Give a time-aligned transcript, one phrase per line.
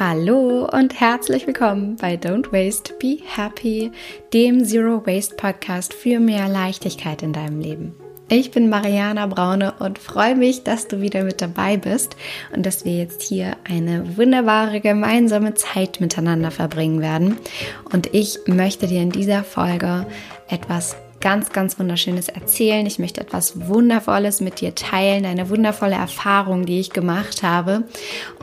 [0.00, 3.92] Hallo und herzlich willkommen bei Don't Waste, Be Happy,
[4.32, 7.94] dem Zero Waste Podcast für mehr Leichtigkeit in deinem Leben.
[8.28, 12.16] Ich bin Mariana Braune und freue mich, dass du wieder mit dabei bist
[12.52, 17.36] und dass wir jetzt hier eine wunderbare gemeinsame Zeit miteinander verbringen werden.
[17.92, 20.06] Und ich möchte dir in dieser Folge
[20.48, 22.84] etwas ganz, ganz Wunderschönes erzählen.
[22.84, 27.84] Ich möchte etwas Wundervolles mit dir teilen, eine wundervolle Erfahrung, die ich gemacht habe.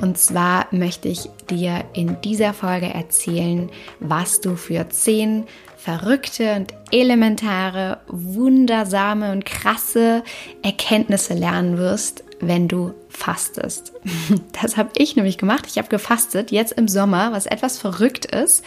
[0.01, 5.45] Und zwar möchte ich dir in dieser Folge erzählen, was du für zehn
[5.77, 10.23] verrückte und elementare, wundersame und krasse
[10.63, 13.93] Erkenntnisse lernen wirst, wenn du fastest.
[14.61, 15.65] Das habe ich nämlich gemacht.
[15.67, 18.63] Ich habe gefastet jetzt im Sommer, was etwas verrückt ist,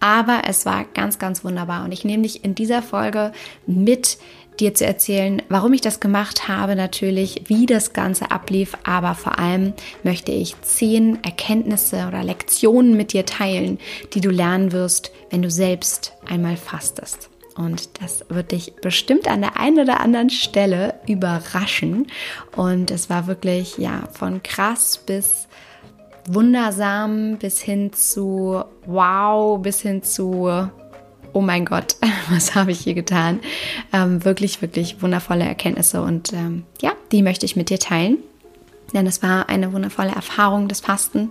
[0.00, 1.84] aber es war ganz, ganz wunderbar.
[1.84, 3.32] Und ich nehme dich in dieser Folge
[3.66, 4.18] mit
[4.60, 9.38] dir zu erzählen, warum ich das gemacht habe, natürlich, wie das Ganze ablief, aber vor
[9.38, 13.78] allem möchte ich zehn Erkenntnisse oder Lektionen mit dir teilen,
[14.14, 17.28] die du lernen wirst, wenn du selbst einmal fastest.
[17.56, 22.06] Und das wird dich bestimmt an der einen oder anderen Stelle überraschen.
[22.54, 25.48] Und es war wirklich, ja, von krass bis
[26.28, 30.68] wundersam bis hin zu wow, bis hin zu
[31.32, 31.96] oh mein Gott,
[32.30, 33.40] was habe ich hier getan?
[33.92, 38.18] Ähm, wirklich, wirklich wundervolle Erkenntnisse und ähm, ja, die möchte ich mit dir teilen.
[38.92, 41.28] Denn es war eine wundervolle Erfahrung, das Fasten.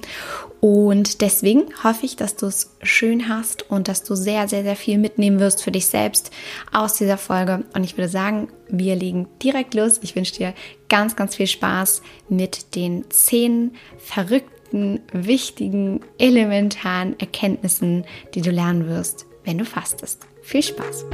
[0.59, 4.75] Und deswegen hoffe ich, dass du es schön hast und dass du sehr, sehr, sehr
[4.75, 6.31] viel mitnehmen wirst für dich selbst
[6.71, 7.63] aus dieser Folge.
[7.73, 9.99] Und ich würde sagen, wir legen direkt los.
[10.01, 10.53] Ich wünsche dir
[10.89, 19.25] ganz, ganz viel Spaß mit den zehn verrückten, wichtigen, elementaren Erkenntnissen, die du lernen wirst,
[19.43, 20.25] wenn du fastest.
[20.41, 21.05] Viel Spaß!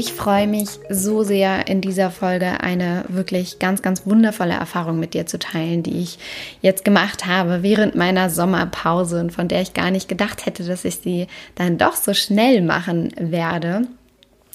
[0.00, 5.12] Ich freue mich so sehr, in dieser Folge eine wirklich ganz, ganz wundervolle Erfahrung mit
[5.12, 6.18] dir zu teilen, die ich
[6.62, 10.86] jetzt gemacht habe während meiner Sommerpause und von der ich gar nicht gedacht hätte, dass
[10.86, 13.88] ich sie dann doch so schnell machen werde.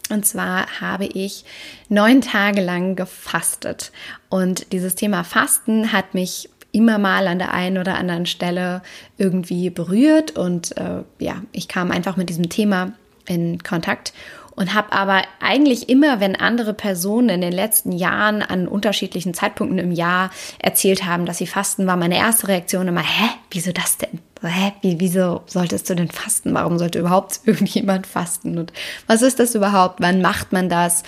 [0.10, 1.46] Und zwar habe ich
[1.90, 3.92] neun Tage lang gefastet.
[4.30, 8.82] Und dieses Thema Fasten hat mich immer mal an der einen oder anderen Stelle
[9.20, 10.32] irgendwie berührt.
[10.32, 12.94] Und äh, ja, ich kam einfach mit diesem Thema
[13.28, 14.12] in Kontakt
[14.56, 19.80] und habe aber eigentlich immer, wenn andere Personen in den letzten Jahren an unterschiedlichen Zeitpunkten
[19.80, 20.30] im Jahr
[20.60, 24.20] erzählt haben, dass sie fasten, war meine erste Reaktion immer, hä, wieso das denn?
[24.42, 26.54] Hä, wie, wieso solltest du denn fasten?
[26.54, 28.58] Warum sollte überhaupt irgendjemand fasten?
[28.58, 28.72] Und
[29.08, 30.00] was ist das überhaupt?
[30.00, 31.04] Wann macht man das?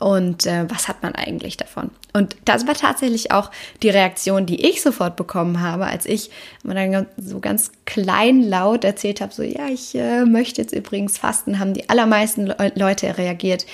[0.00, 1.90] Und äh, was hat man eigentlich davon?
[2.14, 3.50] Und das war tatsächlich auch
[3.82, 6.30] die Reaktion, die ich sofort bekommen habe, als ich
[6.64, 11.58] dann so ganz klein laut erzählt habe, so ja, ich äh, möchte jetzt übrigens fasten,
[11.58, 13.66] haben die allermeisten Le Leute reagiert.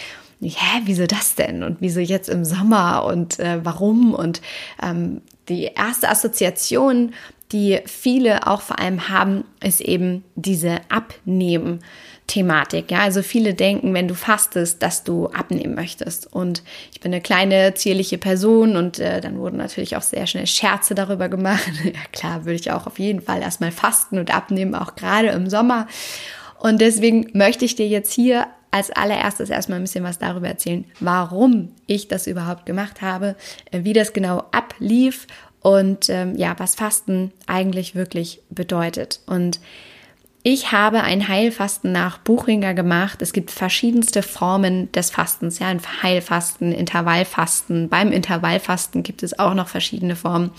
[0.43, 1.63] Hä, wieso das denn?
[1.63, 3.05] Und wieso jetzt im Sommer?
[3.05, 4.13] Und äh, warum?
[4.13, 4.43] Und
[4.83, 7.15] ähm, die erste Assoziation,
[7.53, 11.79] die viele auch vor allem haben, ist eben diese Abnehmen.
[12.27, 12.91] Thematik.
[12.91, 16.33] Ja, also viele denken, wenn du fastest, dass du abnehmen möchtest.
[16.33, 20.47] Und ich bin eine kleine, zierliche Person und äh, dann wurden natürlich auch sehr schnell
[20.47, 21.71] Scherze darüber gemacht.
[21.85, 25.49] ja, klar, würde ich auch auf jeden Fall erstmal fasten und abnehmen, auch gerade im
[25.49, 25.87] Sommer.
[26.59, 30.85] Und deswegen möchte ich dir jetzt hier als allererstes erstmal ein bisschen was darüber erzählen,
[31.01, 33.37] warum ich das überhaupt gemacht habe,
[33.71, 35.27] äh, wie das genau ablief
[35.61, 39.21] und ähm, ja, was Fasten eigentlich wirklich bedeutet.
[39.27, 39.61] Und
[40.49, 43.21] ich habe ein Heilfasten nach Buchinger gemacht.
[43.21, 47.89] Es gibt verschiedenste Formen des Fastens, ja, ein Heilfasten, Intervallfasten.
[47.89, 50.53] Beim Intervallfasten gibt es auch noch verschiedene Formen.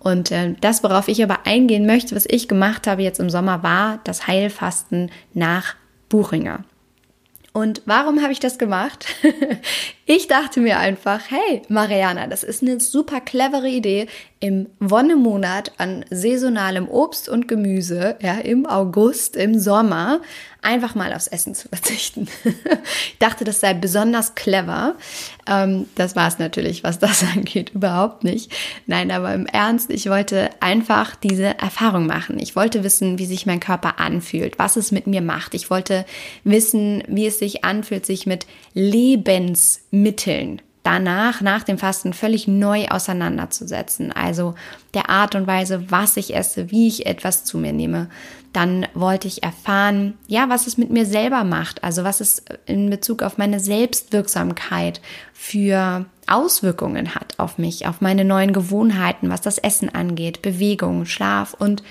[0.00, 3.62] Und äh, das, worauf ich aber eingehen möchte, was ich gemacht habe jetzt im Sommer,
[3.62, 5.76] war das Heilfasten nach
[6.08, 6.64] Buchinger.
[7.52, 9.06] Und warum habe ich das gemacht?
[10.10, 14.06] ich dachte mir einfach, hey, Mariana, das ist eine super clevere Idee,
[14.40, 20.20] im Wonnemonat an saisonalem Obst und Gemüse, ja, im August, im Sommer,
[20.62, 22.28] einfach mal aufs Essen zu verzichten.
[22.44, 24.94] ich dachte, das sei besonders clever.
[25.48, 28.52] Ähm, das war es natürlich, was das angeht, überhaupt nicht.
[28.86, 32.38] Nein, aber im Ernst, ich wollte einfach diese Erfahrung machen.
[32.38, 35.54] Ich wollte wissen, wie sich mein Körper anfühlt, was es mit mir macht.
[35.54, 36.04] Ich wollte
[36.44, 38.46] wissen, wie es sich anfühlt, sich mit
[38.78, 44.12] Lebensmitteln danach, nach dem Fasten, völlig neu auseinanderzusetzen.
[44.12, 44.54] Also
[44.94, 48.08] der Art und Weise, was ich esse, wie ich etwas zu mir nehme.
[48.52, 51.82] Dann wollte ich erfahren, ja, was es mit mir selber macht.
[51.82, 55.00] Also was es in Bezug auf meine Selbstwirksamkeit
[55.32, 61.52] für Auswirkungen hat auf mich, auf meine neuen Gewohnheiten, was das Essen angeht, Bewegung, Schlaf
[61.54, 61.82] und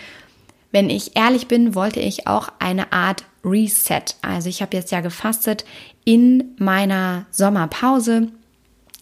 [0.71, 4.03] wenn ich ehrlich bin, wollte ich auch eine Art Reset.
[4.21, 5.65] Also ich habe jetzt ja gefastet
[6.07, 8.29] in meiner Sommerpause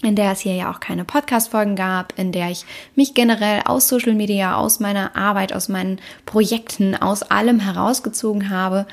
[0.01, 2.65] in der es hier ja auch keine Podcast-Folgen gab, in der ich
[2.95, 8.85] mich generell aus Social Media, aus meiner Arbeit, aus meinen Projekten, aus allem herausgezogen habe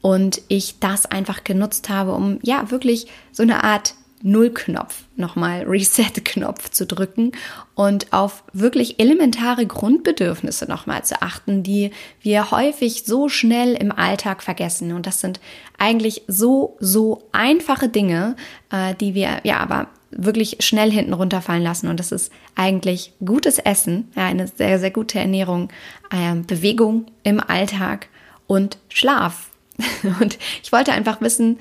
[0.00, 3.94] und ich das einfach genutzt habe, um ja wirklich so eine Art
[4.26, 7.30] Nullknopf, nochmal Reset-Knopf zu drücken
[7.76, 14.42] und auf wirklich elementare Grundbedürfnisse nochmal zu achten, die wir häufig so schnell im Alltag
[14.42, 14.92] vergessen.
[14.92, 15.38] Und das sind
[15.78, 18.34] eigentlich so, so einfache Dinge,
[18.72, 21.86] äh, die wir ja aber wirklich schnell hinten runterfallen lassen.
[21.86, 25.68] Und das ist eigentlich gutes Essen, eine sehr, sehr gute Ernährung,
[26.10, 28.08] äh, Bewegung im Alltag
[28.48, 29.50] und Schlaf.
[30.20, 31.58] Und ich wollte einfach wissen,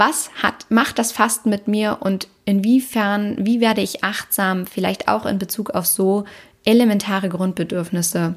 [0.00, 5.26] was hat, macht das Fasten mit mir und inwiefern, wie werde ich achtsam, vielleicht auch
[5.26, 6.24] in Bezug auf so
[6.64, 8.34] elementare Grundbedürfnisse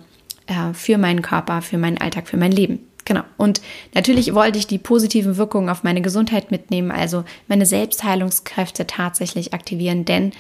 [0.48, 2.86] äh, für meinen Körper, für meinen Alltag, für mein Leben.
[3.06, 3.24] Genau.
[3.38, 3.62] Und
[3.94, 10.04] natürlich wollte ich die positiven Wirkungen auf meine Gesundheit mitnehmen, also meine Selbstheilungskräfte tatsächlich aktivieren,
[10.04, 10.32] denn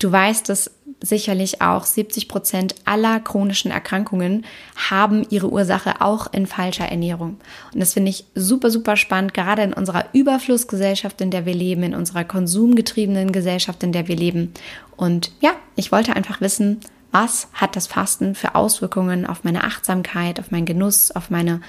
[0.00, 4.44] du weißt es sicherlich auch, 70 Prozent aller chronischen Erkrankungen
[4.90, 7.38] haben ihre Ursache auch in falscher Ernährung.
[7.72, 11.82] Und das finde ich super, super spannend, gerade in unserer Überflussgesellschaft, in der wir leben,
[11.82, 14.52] in unserer konsumgetriebenen Gesellschaft, in der wir leben.
[14.96, 16.80] Und ja, ich wollte einfach wissen,
[17.12, 21.60] was hat das Fasten für Auswirkungen auf meine Achtsamkeit, auf meinen Genuss, auf meine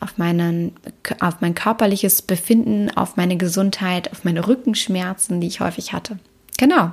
[0.00, 0.72] auf, meinen,
[1.20, 6.18] auf mein körperliches Befinden, auf meine Gesundheit, auf meine Rückenschmerzen, die ich häufig hatte.
[6.58, 6.90] Genau.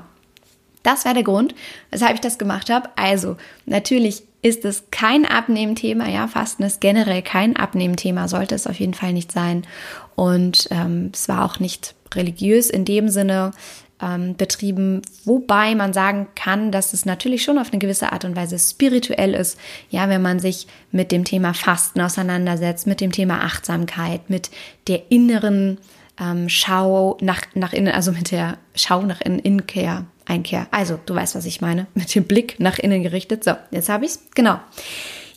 [0.83, 1.55] Das war der Grund,
[1.91, 2.89] weshalb ich das gemacht habe.
[2.95, 6.07] Also, natürlich ist es kein Abnehmthema.
[6.07, 9.65] Ja, Fasten ist generell kein Abnehmthema, sollte es auf jeden Fall nicht sein.
[10.15, 13.51] Und ähm, es war auch nicht religiös in dem Sinne
[14.01, 18.35] ähm, betrieben, wobei man sagen kann, dass es natürlich schon auf eine gewisse Art und
[18.35, 19.59] Weise spirituell ist,
[19.89, 24.51] ja, wenn man sich mit dem Thema Fasten auseinandersetzt, mit dem Thema Achtsamkeit, mit
[24.87, 25.79] der inneren
[26.19, 30.67] ähm, Schau nach, nach innen, also mit der Schau nach innen, Innenkehr, Einkehr.
[30.71, 33.43] Also, du weißt, was ich meine, mit dem Blick nach innen gerichtet.
[33.43, 34.19] So, jetzt habe ich es.
[34.35, 34.59] Genau.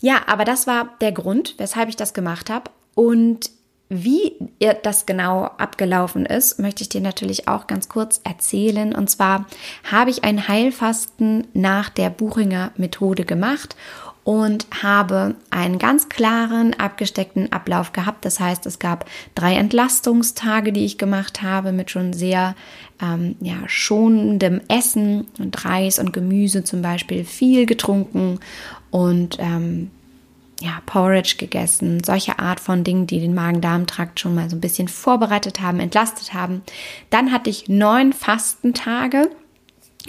[0.00, 2.70] Ja, aber das war der Grund, weshalb ich das gemacht habe.
[2.94, 3.50] Und
[3.88, 4.34] wie
[4.82, 8.94] das genau abgelaufen ist, möchte ich dir natürlich auch ganz kurz erzählen.
[8.94, 9.46] Und zwar
[9.90, 13.76] habe ich ein Heilfasten nach der Buchinger Methode gemacht
[14.24, 18.24] und habe einen ganz klaren, abgesteckten Ablauf gehabt.
[18.24, 22.54] Das heißt, es gab drei Entlastungstage, die ich gemacht habe, mit schon sehr
[23.00, 28.38] ähm, ja, schonendem Essen und Reis und Gemüse zum Beispiel, viel getrunken
[28.90, 29.90] und ähm,
[30.60, 34.86] ja, Porridge gegessen, solche Art von Dingen, die den Magen-Darm-Trakt schon mal so ein bisschen
[34.86, 36.62] vorbereitet haben, entlastet haben.
[37.10, 39.28] Dann hatte ich neun Fastentage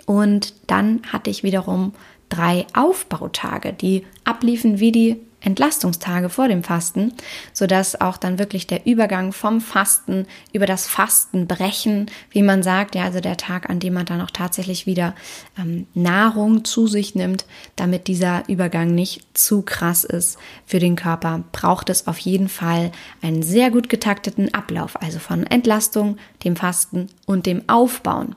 [0.06, 1.94] und dann hatte ich wiederum
[2.34, 7.14] drei Aufbautage, die abliefen wie die Entlastungstage vor dem Fasten,
[7.52, 12.96] sodass auch dann wirklich der Übergang vom Fasten über das Fasten brechen, wie man sagt,
[12.96, 15.14] ja, also der Tag, an dem man dann auch tatsächlich wieder
[15.58, 17.46] ähm, Nahrung zu sich nimmt,
[17.76, 22.92] damit dieser Übergang nicht zu krass ist für den Körper, braucht es auf jeden Fall
[23.22, 28.36] einen sehr gut getakteten Ablauf, also von Entlastung, dem Fasten und dem Aufbauen.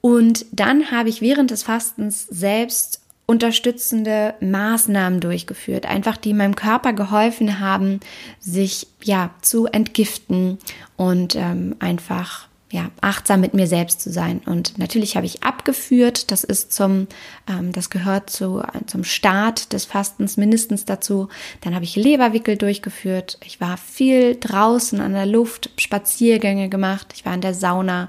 [0.00, 6.92] Und dann habe ich während des Fastens selbst unterstützende Maßnahmen durchgeführt, einfach die meinem Körper
[6.92, 8.00] geholfen haben,
[8.40, 10.58] sich ja zu entgiften
[10.96, 14.40] und ähm, einfach ja achtsam mit mir selbst zu sein.
[14.46, 16.30] Und natürlich habe ich abgeführt.
[16.30, 17.06] Das ist zum,
[17.48, 21.28] ähm, das gehört zu, zum Start des Fastens mindestens dazu.
[21.60, 23.38] Dann habe ich Leberwickel durchgeführt.
[23.44, 27.12] Ich war viel draußen an der Luft, Spaziergänge gemacht.
[27.14, 28.08] Ich war in der Sauna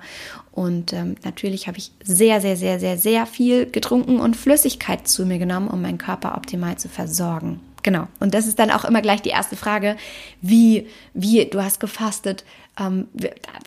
[0.51, 5.25] und ähm, natürlich habe ich sehr, sehr, sehr, sehr, sehr viel getrunken und Flüssigkeit zu
[5.25, 7.61] mir genommen, um meinen Körper optimal zu versorgen.
[7.83, 8.07] Genau.
[8.19, 9.95] Und das ist dann auch immer gleich die erste Frage,
[10.41, 12.43] wie, wie, du hast gefastet,
[12.79, 13.07] ähm,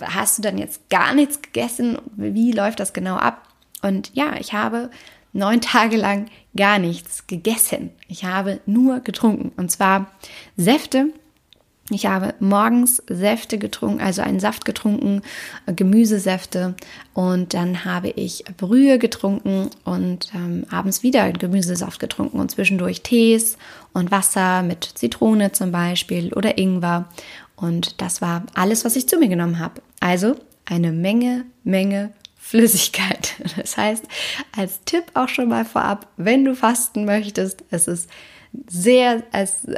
[0.01, 1.99] hast du dann jetzt gar nichts gegessen?
[2.17, 3.43] Wie läuft das genau ab?
[3.83, 4.91] Und ja, ich habe
[5.33, 7.91] neun Tage lang gar nichts gegessen.
[8.09, 9.53] Ich habe nur getrunken.
[9.57, 10.13] Und zwar
[10.57, 11.07] Säfte,
[11.91, 15.21] ich habe morgens Säfte getrunken, also einen Saft getrunken,
[15.67, 16.75] Gemüsesäfte
[17.13, 23.59] und dann habe ich Brühe getrunken und ähm, abends wieder Gemüsesaft getrunken und zwischendurch Tees
[23.93, 27.07] und Wasser mit Zitrone zum Beispiel oder Ingwer
[27.57, 29.83] und das war alles, was ich zu mir genommen habe.
[30.01, 33.35] Also eine Menge, Menge Flüssigkeit.
[33.57, 34.05] Das heißt,
[34.57, 38.11] als Tipp auch schon mal vorab, wenn du fasten möchtest, es ist
[38.69, 39.23] sehr,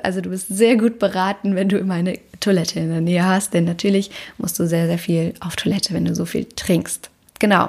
[0.03, 3.55] also du bist sehr gut beraten, wenn du immer eine Toilette in der Nähe hast,
[3.55, 7.11] denn natürlich musst du sehr, sehr viel auf Toilette, wenn du so viel trinkst.
[7.39, 7.69] Genau.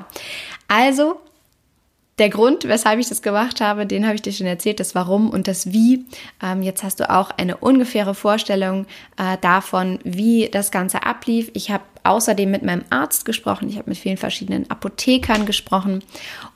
[0.68, 1.20] Also
[2.20, 5.30] der Grund, weshalb ich das gemacht habe, den habe ich dir schon erzählt, das Warum
[5.30, 6.06] und das Wie.
[6.42, 8.88] Ähm, jetzt hast du auch eine ungefähre Vorstellung
[9.18, 11.52] äh, davon, wie das Ganze ablief.
[11.54, 16.04] Ich habe außerdem mit meinem Arzt gesprochen, ich habe mit vielen verschiedenen Apothekern gesprochen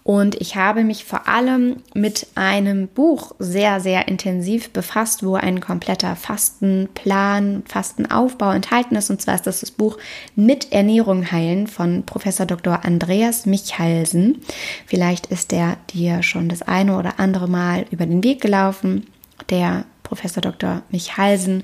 [0.04, 5.62] und ich habe mich vor allem mit einem Buch sehr, sehr intensiv befasst, wo ein
[5.62, 9.12] kompletter Fastenplan, Fastenaufbau enthalten ist.
[9.12, 9.98] Und zwar ist das das Buch
[10.36, 12.84] Mit Ernährung heilen von Professor Dr.
[12.84, 14.42] Andreas Michalsen.
[14.88, 19.06] Vielleicht ist der dir schon das eine oder andere Mal über den Weg gelaufen.
[19.50, 20.82] Der Professor Dr.
[20.90, 21.64] Michalsen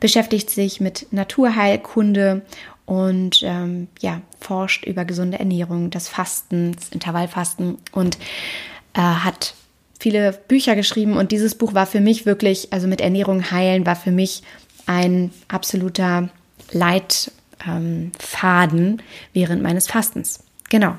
[0.00, 2.42] beschäftigt sich mit Naturheilkunde
[2.86, 8.16] und ähm, ja, forscht über gesunde Ernährung, das Fasten, das Intervallfasten und
[8.94, 9.54] äh, hat
[9.98, 13.96] viele Bücher geschrieben und dieses Buch war für mich wirklich, also mit Ernährung heilen, war
[13.96, 14.42] für mich
[14.86, 16.30] ein absoluter
[16.70, 18.12] Leitfaden
[18.88, 18.98] ähm,
[19.32, 20.44] während meines Fastens.
[20.68, 20.96] Genau.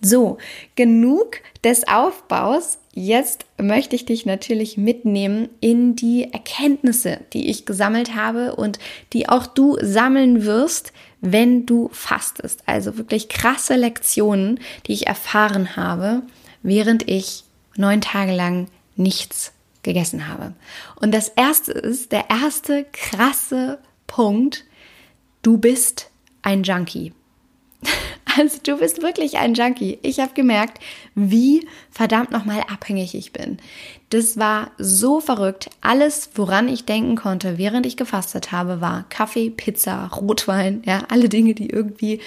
[0.00, 0.38] So,
[0.76, 2.78] genug des Aufbaus.
[2.92, 8.78] Jetzt möchte ich dich natürlich mitnehmen in die Erkenntnisse, die ich gesammelt habe und
[9.12, 12.62] die auch du sammeln wirst, wenn du fastest.
[12.66, 16.22] Also wirklich krasse Lektionen, die ich erfahren habe,
[16.62, 17.44] während ich
[17.76, 19.52] neun Tage lang nichts
[19.82, 20.54] gegessen habe.
[21.00, 24.64] Und das erste ist, der erste krasse Punkt,
[25.42, 26.10] du bist
[26.42, 27.12] ein Junkie.
[28.36, 29.98] Also du bist wirklich ein Junkie.
[30.02, 30.82] Ich habe gemerkt,
[31.14, 33.58] wie verdammt nochmal abhängig ich bin.
[34.10, 35.70] Das war so verrückt.
[35.80, 41.28] Alles, woran ich denken konnte, während ich gefastet habe, war Kaffee, Pizza, Rotwein, ja, alle
[41.28, 42.20] Dinge, die irgendwie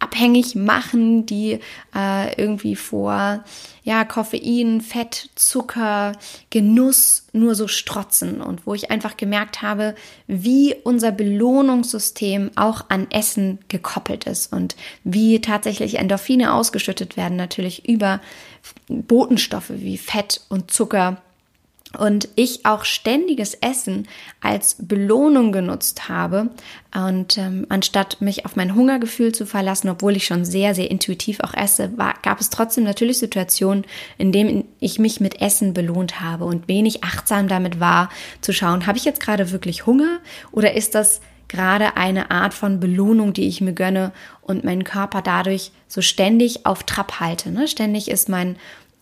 [0.00, 1.60] abhängig machen, die
[1.94, 3.44] äh, irgendwie vor
[3.82, 6.12] ja, Koffein, Fett, Zucker,
[6.50, 8.40] Genuss nur so strotzen.
[8.40, 9.94] Und wo ich einfach gemerkt habe,
[10.26, 17.88] wie unser Belohnungssystem auch an Essen gekoppelt ist und wie tatsächlich Endorphine ausgeschüttet werden, natürlich
[17.88, 18.20] über
[18.88, 21.22] Botenstoffe wie Fett und Zucker
[21.96, 24.06] und ich auch ständiges Essen
[24.40, 26.50] als Belohnung genutzt habe
[26.94, 31.40] und ähm, anstatt mich auf mein Hungergefühl zu verlassen, obwohl ich schon sehr, sehr intuitiv
[31.40, 33.84] auch esse, war, gab es trotzdem natürlich Situationen,
[34.18, 38.10] in denen ich mich mit Essen belohnt habe und wenig achtsam damit war,
[38.42, 40.18] zu schauen, habe ich jetzt gerade wirklich Hunger
[40.52, 45.22] oder ist das gerade eine Art von Belohnung, die ich mir gönne und meinen Körper
[45.22, 47.50] dadurch so ständig auf Trab halte.
[47.50, 47.66] Ne?
[47.66, 48.56] Ständig ist mein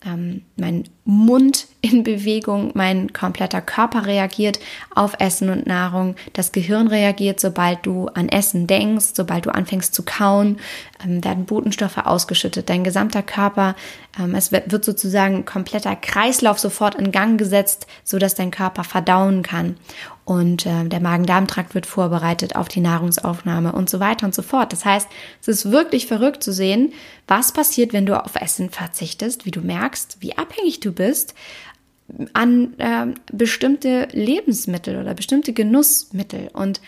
[0.05, 4.59] ähm, mein Mund in Bewegung, mein kompletter Körper reagiert
[4.93, 6.17] auf Essen und Nahrung.
[6.33, 10.57] Das Gehirn reagiert, sobald du an Essen denkst, sobald du anfängst zu kauen,
[11.01, 12.69] ähm, werden Botenstoffe ausgeschüttet.
[12.69, 13.77] Dein gesamter Körper,
[14.19, 19.77] ähm, es wird, sozusagen kompletter Kreislauf sofort in Gang gesetzt, sodass dein Körper verdauen kann
[20.27, 24.73] und äh, der Magen-Darm-Trakt wird vorbereitet auf die Nahrungsaufnahme und so weiter und so fort.
[24.73, 25.07] Das heißt,
[25.39, 26.91] es ist wirklich verrückt zu sehen,
[27.29, 31.33] was passiert, wenn du auf Essen verzichtest, wie du merkst, wie abhängig du bist
[32.33, 36.81] an äh, bestimmte Lebensmittel oder bestimmte Genussmittel und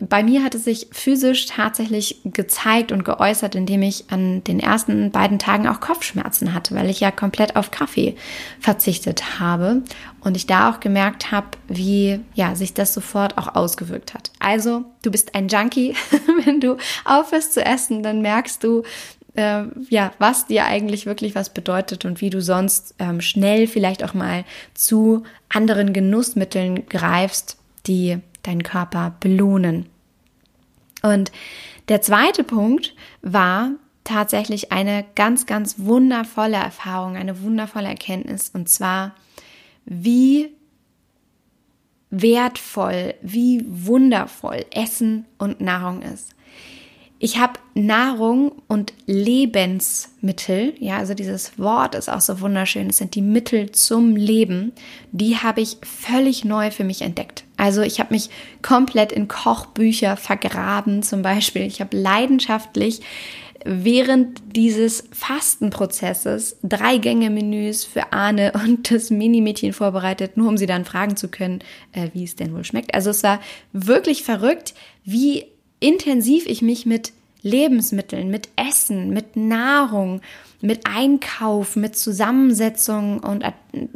[0.00, 5.10] bei mir hat es sich physisch tatsächlich gezeigt und geäußert, indem ich an den ersten
[5.10, 8.16] beiden Tagen auch Kopfschmerzen hatte, weil ich ja komplett auf Kaffee
[8.60, 9.82] verzichtet habe
[10.20, 14.30] und ich da auch gemerkt habe, wie ja, sich das sofort auch ausgewirkt hat.
[14.38, 15.94] Also, du bist ein Junkie,
[16.46, 18.84] wenn du aufhörst zu essen, dann merkst du,
[19.38, 24.02] äh, ja, was dir eigentlich wirklich was bedeutet und wie du sonst ähm, schnell vielleicht
[24.02, 29.86] auch mal zu anderen Genussmitteln greifst, die deinen Körper belohnen.
[31.02, 31.30] Und
[31.88, 33.70] der zweite Punkt war
[34.02, 39.14] tatsächlich eine ganz, ganz wundervolle Erfahrung, eine wundervolle Erkenntnis, und zwar,
[39.84, 40.48] wie
[42.10, 46.34] wertvoll, wie wundervoll Essen und Nahrung ist.
[47.20, 53.16] Ich habe Nahrung und Lebensmittel, ja, also dieses Wort ist auch so wunderschön, es sind
[53.16, 54.72] die Mittel zum Leben,
[55.10, 57.42] die habe ich völlig neu für mich entdeckt.
[57.56, 58.30] Also ich habe mich
[58.62, 61.62] komplett in Kochbücher vergraben zum Beispiel.
[61.62, 63.00] Ich habe leidenschaftlich
[63.64, 70.84] während dieses Fastenprozesses drei Gänge-Menüs für Arne und das Minimädchen vorbereitet, nur um sie dann
[70.84, 71.60] fragen zu können,
[71.90, 72.94] äh, wie es denn wohl schmeckt.
[72.94, 73.40] Also es war
[73.72, 75.46] wirklich verrückt, wie
[75.80, 80.20] intensiv ich mich mit Lebensmitteln, mit Essen, mit Nahrung,
[80.60, 83.52] mit Einkauf, mit Zusammensetzung und äh,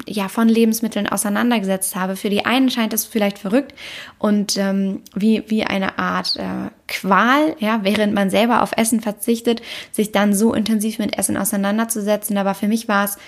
[0.06, 2.14] ja von Lebensmitteln auseinandergesetzt habe.
[2.14, 3.74] Für die einen scheint das vielleicht verrückt
[4.18, 9.60] und ähm, wie wie eine Art äh, Qual, ja, während man selber auf Essen verzichtet,
[9.90, 12.36] sich dann so intensiv mit Essen auseinanderzusetzen.
[12.36, 13.18] Aber für mich war es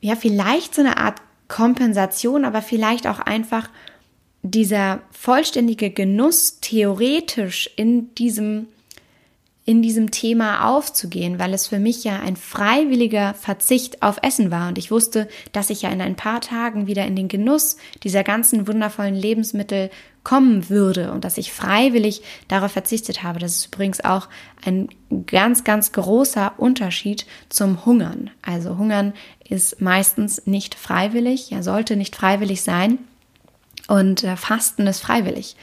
[0.00, 3.68] ja vielleicht so eine Art Kompensation, aber vielleicht auch einfach
[4.42, 8.68] dieser vollständige Genuss theoretisch in diesem
[9.66, 14.68] in diesem Thema aufzugehen, weil es für mich ja ein freiwilliger Verzicht auf Essen war
[14.68, 18.24] und ich wusste, dass ich ja in ein paar Tagen wieder in den Genuss dieser
[18.24, 19.90] ganzen wundervollen Lebensmittel
[20.24, 23.38] kommen würde und dass ich freiwillig darauf verzichtet habe.
[23.38, 24.28] Das ist übrigens auch
[24.64, 24.88] ein
[25.26, 28.30] ganz, ganz großer Unterschied zum Hungern.
[28.42, 29.12] Also Hungern
[29.48, 32.98] ist meistens nicht freiwillig, ja, sollte nicht freiwillig sein.
[33.90, 35.56] Und äh, Fasten ist freiwillig.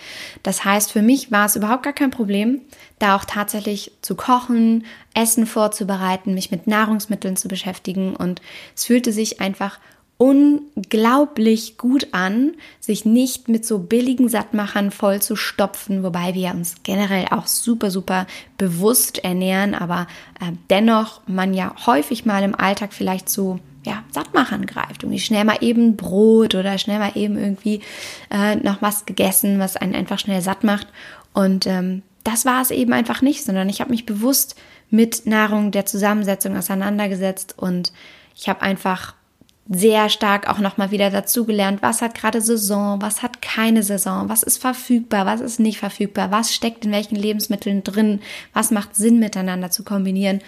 [0.44, 2.60] Das heißt, für mich war es überhaupt gar kein Problem,
[3.00, 8.18] da auch tatsächlich zu kochen, Essen vorzubereiten, mich mit Nahrungsmitteln zu beschäftigen.
[8.18, 8.42] Und
[8.76, 9.80] es fühlte sich einfach
[10.18, 16.76] unglaublich gut an, sich nicht mit so billigen Sattmachern voll zu stopfen, wobei wir uns
[16.84, 20.06] generell auch super, super bewusst ernähren, aber
[20.42, 25.04] äh, dennoch man ja häufig mal im Alltag vielleicht so ja, Sattmachern greift.
[25.04, 27.82] Irgendwie schnell mal eben Brot oder schnell mal eben irgendwie
[28.30, 30.88] äh, noch was gegessen, was einen einfach schnell satt macht.
[31.34, 34.56] Und ähm, das war es eben einfach nicht, sondern ich habe mich bewusst
[34.90, 37.94] mit Nahrung der Zusammensetzung auseinandergesetzt und
[38.36, 39.16] ich habe einfach
[39.70, 44.44] sehr stark auch nochmal wieder dazugelernt, was hat gerade Saison, was hat keine Saison, was
[44.44, 48.22] ist verfügbar, was ist nicht verfügbar, was steckt in welchen Lebensmitteln drin,
[48.54, 50.40] was macht Sinn miteinander zu kombinieren.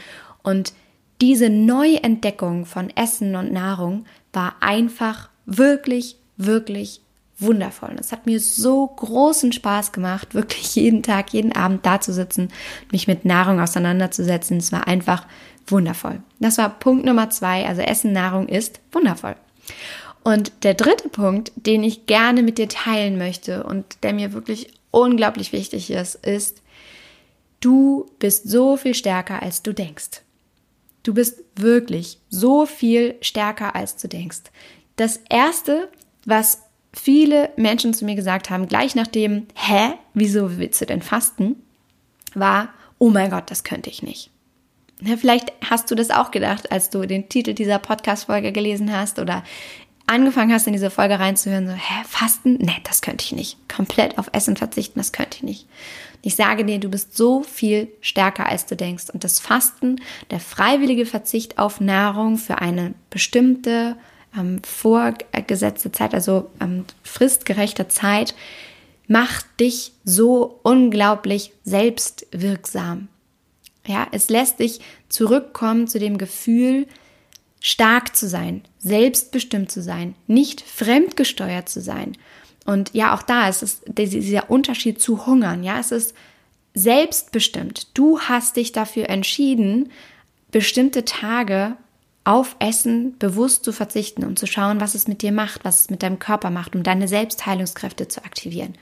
[0.42, 0.74] Und
[1.22, 7.02] diese Neuentdeckung von Essen und Nahrung war einfach wirklich, wirklich
[7.40, 7.90] wundervoll.
[7.90, 12.14] Und es hat mir so großen Spaß gemacht, wirklich jeden Tag, jeden Abend da zu
[12.14, 12.50] sitzen,
[12.92, 14.58] mich mit Nahrung auseinanderzusetzen.
[14.58, 15.26] Es war einfach
[15.68, 16.22] wundervoll.
[16.40, 17.66] Das war Punkt Nummer zwei.
[17.66, 19.36] Also Essen, Nahrung ist wundervoll.
[20.24, 24.74] Und der dritte Punkt, den ich gerne mit dir teilen möchte und der mir wirklich
[24.92, 26.62] unglaublich wichtig ist, ist,
[27.62, 30.22] du bist so viel stärker, als du denkst.
[31.04, 34.44] Du bist wirklich so viel stärker, als du denkst.
[34.96, 35.90] Das Erste,
[36.26, 36.64] was
[36.94, 41.56] viele Menschen zu mir gesagt haben, gleich nachdem, hä, wieso willst du denn fasten,
[42.34, 44.32] war, oh mein Gott, das könnte ich nicht.
[45.02, 49.20] Ja, vielleicht hast du das auch gedacht, als du den Titel dieser Podcast-Folge gelesen hast
[49.20, 49.44] oder
[50.08, 52.58] angefangen hast, in diese Folge reinzuhören, so, hä, Fasten?
[52.60, 53.58] Nee, das könnte ich nicht.
[53.70, 55.68] Komplett auf Essen verzichten, das könnte ich nicht.
[56.22, 59.10] Ich sage dir, du bist so viel stärker, als du denkst.
[59.12, 63.96] Und das Fasten, der freiwillige Verzicht auf Nahrung für eine bestimmte
[64.38, 68.36] ähm, vorgesetzte Zeit, also ähm, fristgerechte Zeit,
[69.08, 73.08] macht dich so unglaublich selbstwirksam.
[73.88, 76.86] Ja, es lässt dich zurückkommen zu dem Gefühl,
[77.60, 82.16] stark zu sein, selbstbestimmt zu sein, nicht fremdgesteuert zu sein.
[82.70, 85.64] Und ja, auch da ist es dieser Unterschied zu hungern.
[85.64, 86.14] Ja, es ist
[86.76, 87.98] selbstbestimmt.
[87.98, 89.90] Du hast dich dafür entschieden,
[90.52, 91.78] bestimmte Tage
[92.26, 95.90] auf Essen bewusst zu verzichten, um zu schauen, was es mit dir macht, was es
[95.90, 98.76] mit deinem Körper macht, um deine Selbstheilungskräfte zu aktivieren.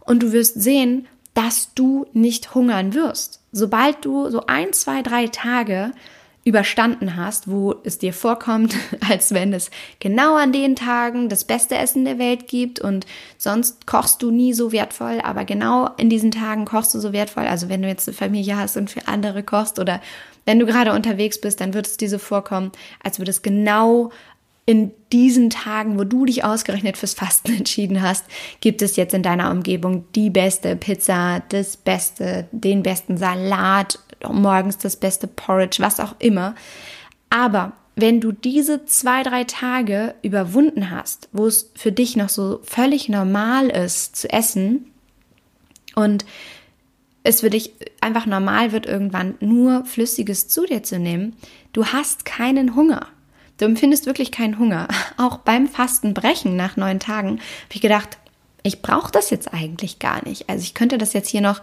[0.00, 3.38] Und du wirst sehen, dass du nicht hungern wirst.
[3.52, 5.92] Sobald du so ein, zwei, drei Tage
[6.50, 8.74] überstanden hast, wo es dir vorkommt,
[9.08, 13.06] als wenn es genau an den Tagen das beste Essen der Welt gibt und
[13.38, 17.46] sonst kochst du nie so wertvoll, aber genau in diesen Tagen kochst du so wertvoll.
[17.46, 20.00] Also wenn du jetzt eine Familie hast und für andere kochst oder
[20.44, 24.10] wenn du gerade unterwegs bist, dann wird es dir so vorkommen, als würde es genau
[24.66, 28.24] in diesen Tagen, wo du dich ausgerechnet fürs Fasten entschieden hast,
[28.60, 34.78] gibt es jetzt in deiner Umgebung die beste Pizza, das beste, den besten Salat, morgens
[34.78, 36.54] das beste Porridge, was auch immer.
[37.30, 42.60] Aber wenn du diese zwei, drei Tage überwunden hast, wo es für dich noch so
[42.62, 44.90] völlig normal ist zu essen
[45.94, 46.24] und
[47.22, 51.36] es für dich einfach normal wird, irgendwann nur Flüssiges zu dir zu nehmen,
[51.72, 53.06] du hast keinen Hunger.
[53.58, 54.88] Du empfindest wirklich keinen Hunger.
[55.18, 58.16] Auch beim Fastenbrechen nach neun Tagen habe ich gedacht,
[58.62, 60.48] ich brauche das jetzt eigentlich gar nicht.
[60.48, 61.60] Also ich könnte das jetzt hier noch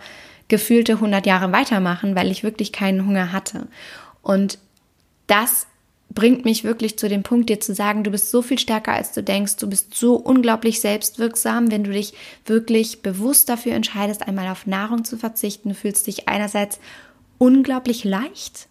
[0.48, 3.68] gefühlte 100 Jahre weitermachen, weil ich wirklich keinen Hunger hatte.
[4.22, 4.60] Und
[5.28, 5.68] das
[6.10, 9.12] bringt mich wirklich zu dem Punkt, dir zu sagen, du bist so viel stärker, als
[9.12, 12.14] du denkst, du bist so unglaublich selbstwirksam, wenn du dich
[12.46, 16.80] wirklich bewusst dafür entscheidest, einmal auf Nahrung zu verzichten, du fühlst dich einerseits
[17.38, 18.68] unglaublich leicht,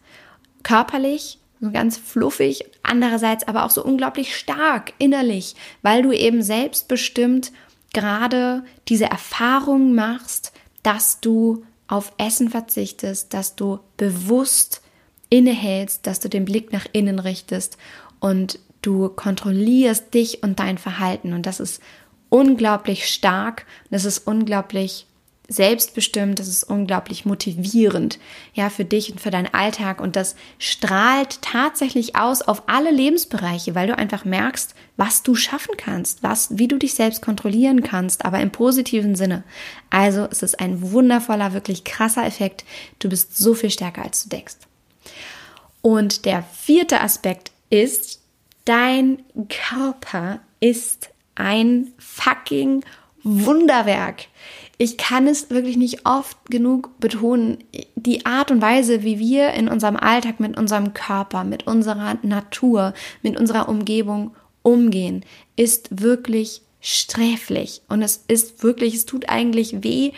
[0.62, 7.53] körperlich, so ganz fluffig, andererseits aber auch so unglaublich stark innerlich, weil du eben selbstbestimmt
[7.93, 10.53] gerade diese Erfahrung machst,
[10.87, 14.83] dass du auf Essen verzichtest, dass du bewusst
[15.31, 17.77] innehältst, dass du den Blick nach innen richtest
[18.20, 21.33] und du kontrollierst dich und dein Verhalten.
[21.33, 21.83] Und das ist
[22.29, 25.09] unglaublich stark, das ist unglaublich
[25.49, 28.19] selbstbestimmt, das ist unglaublich motivierend,
[28.55, 33.75] ja, für dich und für deinen Alltag und das strahlt tatsächlich aus auf alle Lebensbereiche,
[33.75, 38.25] weil du einfach merkst, was du schaffen kannst, was, wie du dich selbst kontrollieren kannst,
[38.25, 39.45] aber im positiven Sinne.
[39.91, 42.65] Also es ist ein wundervoller, wirklich krasser Effekt.
[42.99, 44.57] Du bist so viel stärker, als du denkst.
[45.83, 48.21] Und der vierte Aspekt ist,
[48.65, 52.85] dein Körper ist ein fucking
[53.23, 54.27] Wunderwerk.
[54.79, 57.59] Ich kann es wirklich nicht oft genug betonen.
[57.95, 62.93] Die Art und Weise, wie wir in unserem Alltag mit unserem Körper, mit unserer Natur,
[63.23, 65.25] mit unserer Umgebung umgehen,
[65.57, 67.81] ist wirklich sträflich.
[67.89, 70.12] Und es ist wirklich, es tut eigentlich weh,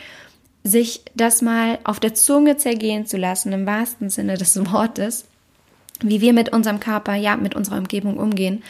[0.64, 5.24] sich das mal auf der Zunge zergehen zu lassen, im wahrsten Sinne des Wortes,
[6.00, 8.62] wie wir mit unserem Körper, ja, mit unserer Umgebung umgehen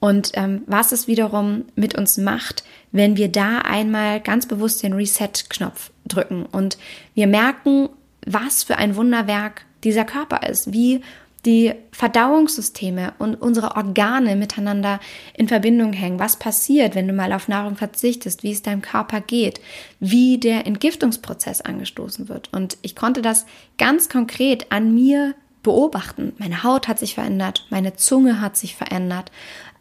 [0.00, 4.94] und ähm, was es wiederum mit uns macht, wenn wir da einmal ganz bewusst den
[4.94, 6.78] Reset-Knopf drücken und
[7.14, 7.90] wir merken,
[8.26, 11.02] was für ein Wunderwerk dieser Körper ist, wie
[11.46, 15.00] die Verdauungssysteme und unsere Organe miteinander
[15.34, 16.18] in Verbindung hängen.
[16.18, 19.60] Was passiert, wenn du mal auf Nahrung verzichtest, wie es deinem Körper geht,
[20.00, 22.52] wie der Entgiftungsprozess angestoßen wird.
[22.52, 23.46] Und ich konnte das
[23.78, 26.32] ganz konkret an mir beobachten.
[26.38, 29.30] Meine Haut hat sich verändert, meine Zunge hat sich verändert,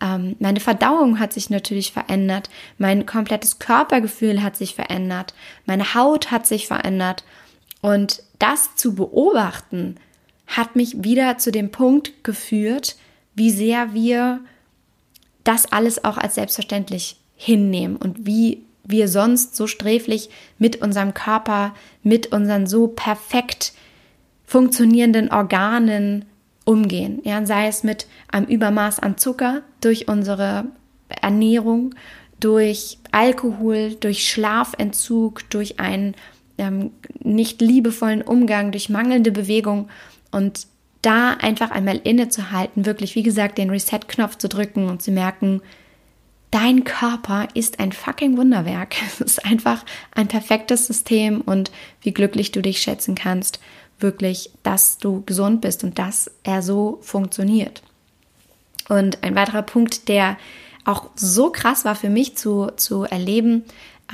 [0.01, 5.33] ähm, meine Verdauung hat sich natürlich verändert, mein komplettes Körpergefühl hat sich verändert,
[5.65, 7.23] meine Haut hat sich verändert.
[7.81, 9.95] Und das zu beobachten,
[10.47, 12.95] hat mich wieder zu dem Punkt geführt,
[13.35, 14.41] wie sehr wir
[15.43, 21.75] das alles auch als selbstverständlich hinnehmen und wie wir sonst so sträflich mit unserem Körper,
[22.03, 23.73] mit unseren so perfekt
[24.45, 26.25] funktionierenden Organen
[26.65, 27.21] umgehen.
[27.23, 30.65] Ja, sei es mit einem Übermaß an Zucker durch unsere
[31.09, 31.95] Ernährung,
[32.39, 36.15] durch Alkohol, durch Schlafentzug, durch einen
[36.57, 39.89] ähm, nicht liebevollen Umgang, durch mangelnde Bewegung
[40.31, 40.67] und
[41.01, 45.61] da einfach einmal innezuhalten, wirklich, wie gesagt, den Reset-Knopf zu drücken und zu merken,
[46.51, 48.95] dein Körper ist ein fucking Wunderwerk.
[49.07, 53.59] Es ist einfach ein perfektes System und wie glücklich du dich schätzen kannst,
[53.99, 57.81] wirklich, dass du gesund bist und dass er so funktioniert.
[58.87, 60.37] Und ein weiterer Punkt, der
[60.85, 63.63] auch so krass war für mich zu, zu erleben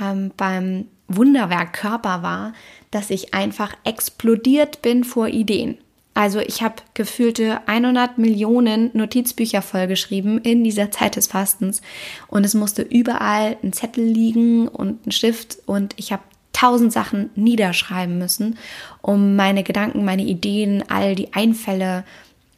[0.00, 2.52] ähm, beim Wunderwerk Körper war,
[2.90, 5.78] dass ich einfach explodiert bin vor Ideen.
[6.14, 11.82] Also ich habe gefühlte 100 Millionen Notizbücher vollgeschrieben in dieser Zeit des Fastens
[12.28, 16.22] und es musste überall ein Zettel liegen und ein Stift und ich habe
[16.56, 18.56] tausend Sachen niederschreiben müssen,
[19.02, 22.04] um meine Gedanken, meine Ideen, all die Einfälle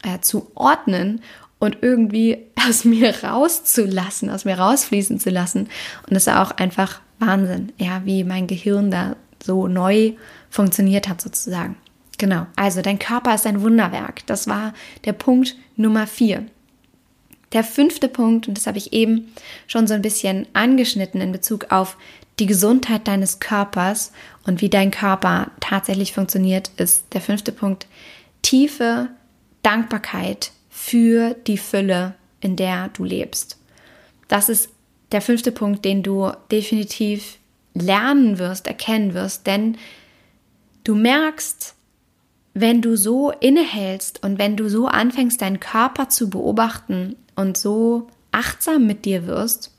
[0.05, 1.21] äh, zu ordnen
[1.59, 5.69] und irgendwie aus mir rauszulassen, aus mir rausfließen zu lassen.
[6.07, 10.13] Und das war auch einfach Wahnsinn, ja, wie mein Gehirn da so neu
[10.49, 11.77] funktioniert hat sozusagen.
[12.19, 14.27] Genau, also dein Körper ist ein Wunderwerk.
[14.27, 16.47] Das war der Punkt Nummer vier.
[17.53, 19.33] Der fünfte Punkt, und das habe ich eben
[19.67, 21.97] schon so ein bisschen angeschnitten in Bezug auf
[22.39, 24.13] die Gesundheit deines Körpers
[24.47, 27.87] und wie dein Körper tatsächlich funktioniert, ist der fünfte Punkt
[28.43, 29.09] tiefe
[29.63, 33.59] Dankbarkeit für die Fülle, in der du lebst.
[34.29, 34.71] Das ist
[35.13, 37.39] der fünfte Punkt, den du definitiv
[37.75, 39.77] lernen wirst, erkennen wirst, denn
[40.85, 41.75] du merkst,
[42.55, 48.09] wenn du so innehältst und wenn du so anfängst, deinen Körper zu beobachten und so
[48.33, 49.73] achtsam mit dir wirst,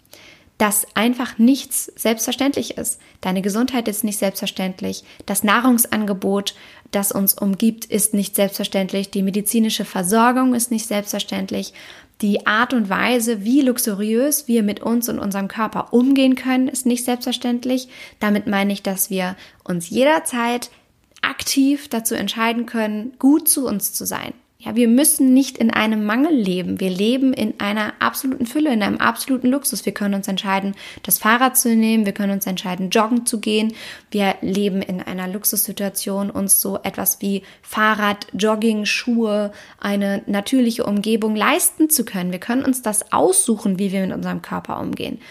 [0.60, 3.00] dass einfach nichts selbstverständlich ist.
[3.22, 5.06] Deine Gesundheit ist nicht selbstverständlich.
[5.26, 6.54] Das Nahrungsangebot,
[6.92, 9.10] das uns umgibt, ist nicht selbstverständlich.
[9.10, 11.74] Die medizinische Versorgung ist nicht selbstverständlich.
[12.22, 16.86] Die Art und Weise, wie luxuriös wir mit uns und unserem Körper umgehen können, ist
[16.86, 17.88] nicht selbstverständlich.
[18.20, 20.70] Damit meine ich, dass wir uns jederzeit
[21.22, 24.34] aktiv dazu entscheiden können, gut zu uns zu sein.
[24.62, 26.82] Ja, wir müssen nicht in einem Mangel leben.
[26.82, 29.86] Wir leben in einer absoluten Fülle, in einem absoluten Luxus.
[29.86, 32.06] Wir können uns entscheiden, das Fahrrad zu nehmen.
[32.06, 33.74] Wir können uns entscheiden, joggen zu gehen.
[34.12, 41.38] Wir leben in einer Luxussituation, uns so etwas wie Fahrrad, Jogging, Schuhe, eine natürliche Umgebung
[41.38, 42.34] leisten zu können.
[42.34, 45.22] Wir können uns das aussuchen, wie wir mit unserem Körper umgehen.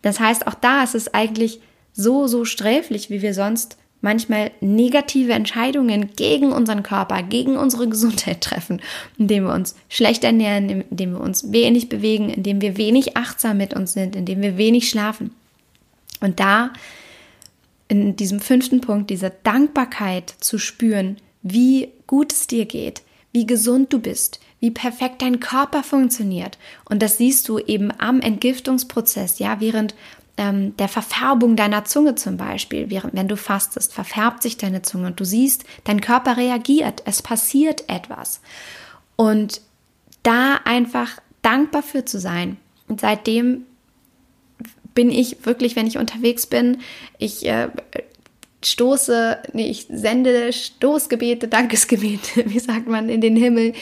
[0.00, 1.60] Das heißt, auch da ist es eigentlich
[1.92, 8.40] so, so sträflich, wie wir sonst manchmal negative Entscheidungen gegen unseren Körper, gegen unsere Gesundheit
[8.40, 8.80] treffen,
[9.18, 13.74] indem wir uns schlecht ernähren, indem wir uns wenig bewegen, indem wir wenig achtsam mit
[13.74, 15.32] uns sind, indem wir wenig schlafen.
[16.20, 16.72] Und da
[17.88, 23.92] in diesem fünften Punkt, diese Dankbarkeit zu spüren, wie gut es dir geht, wie gesund
[23.92, 26.58] du bist, wie perfekt dein Körper funktioniert.
[26.88, 29.94] Und das siehst du eben am Entgiftungsprozess, ja, während
[30.38, 35.08] ähm, der Verfärbung deiner Zunge zum Beispiel, während wenn du fastest, verfärbt sich deine Zunge
[35.08, 38.40] und du siehst, dein Körper reagiert, es passiert etwas.
[39.16, 39.60] Und
[40.22, 42.56] da einfach dankbar für zu sein.
[42.88, 43.66] Und seitdem
[44.94, 46.78] bin ich wirklich, wenn ich unterwegs bin,
[47.18, 47.68] ich äh,
[48.64, 53.74] stoße, nee, ich sende Stoßgebete, Dankesgebete, wie sagt man, in den Himmel,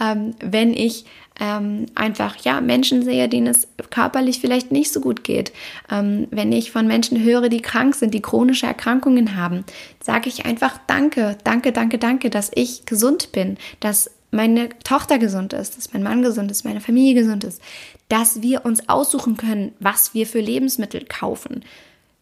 [0.00, 1.04] ähm, wenn ich
[1.40, 5.52] ähm, einfach ja Menschen sehe, denen es körperlich vielleicht nicht so gut geht.
[5.90, 9.64] Ähm, wenn ich von Menschen höre, die krank sind, die chronische Erkrankungen haben,
[10.00, 15.52] sage ich einfach Danke, danke, danke, danke, dass ich gesund bin, dass meine Tochter gesund
[15.52, 17.60] ist, dass mein Mann gesund ist, meine Familie gesund ist,
[18.08, 21.64] dass wir uns aussuchen können, was wir für Lebensmittel kaufen.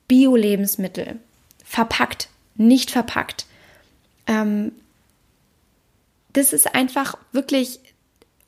[0.09, 1.19] Bio-Lebensmittel,
[1.65, 3.47] verpackt, nicht verpackt.
[4.27, 4.73] Ähm,
[6.35, 7.81] das ist einfach wirklich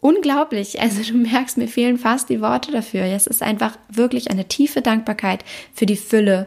[0.05, 0.83] unglaublich.
[0.83, 3.05] Also du merkst, mir fehlen fast die Worte dafür.
[3.05, 6.47] Es ist einfach wirklich eine tiefe Dankbarkeit für die Fülle,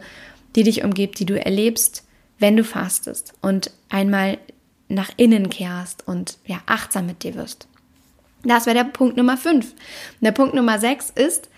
[0.55, 2.03] die dich umgibt, die du erlebst,
[2.37, 4.37] wenn du fastest und einmal
[4.89, 7.67] nach innen kehrst und ja, achtsam mit dir wirst.
[8.43, 9.73] Das wäre der Punkt Nummer 5.
[10.21, 11.49] Der Punkt Nummer 6 ist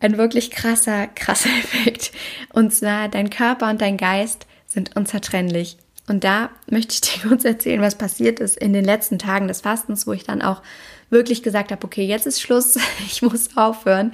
[0.00, 2.10] ein wirklich krasser, krasser Effekt.
[2.52, 5.76] Und zwar, dein Körper und dein Geist sind unzertrennlich.
[6.08, 9.60] Und da möchte ich dir kurz erzählen, was passiert ist in den letzten Tagen des
[9.60, 10.62] Fastens, wo ich dann auch
[11.10, 14.12] wirklich gesagt habe, okay, jetzt ist Schluss, ich muss aufhören.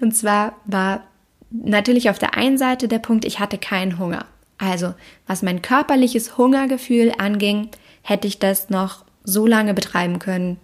[0.00, 1.04] Und zwar war
[1.50, 4.26] natürlich auf der einen Seite der Punkt, ich hatte keinen Hunger.
[4.58, 4.94] Also,
[5.26, 7.68] was mein körperliches Hungergefühl anging,
[8.02, 10.58] hätte ich das noch so lange betreiben können,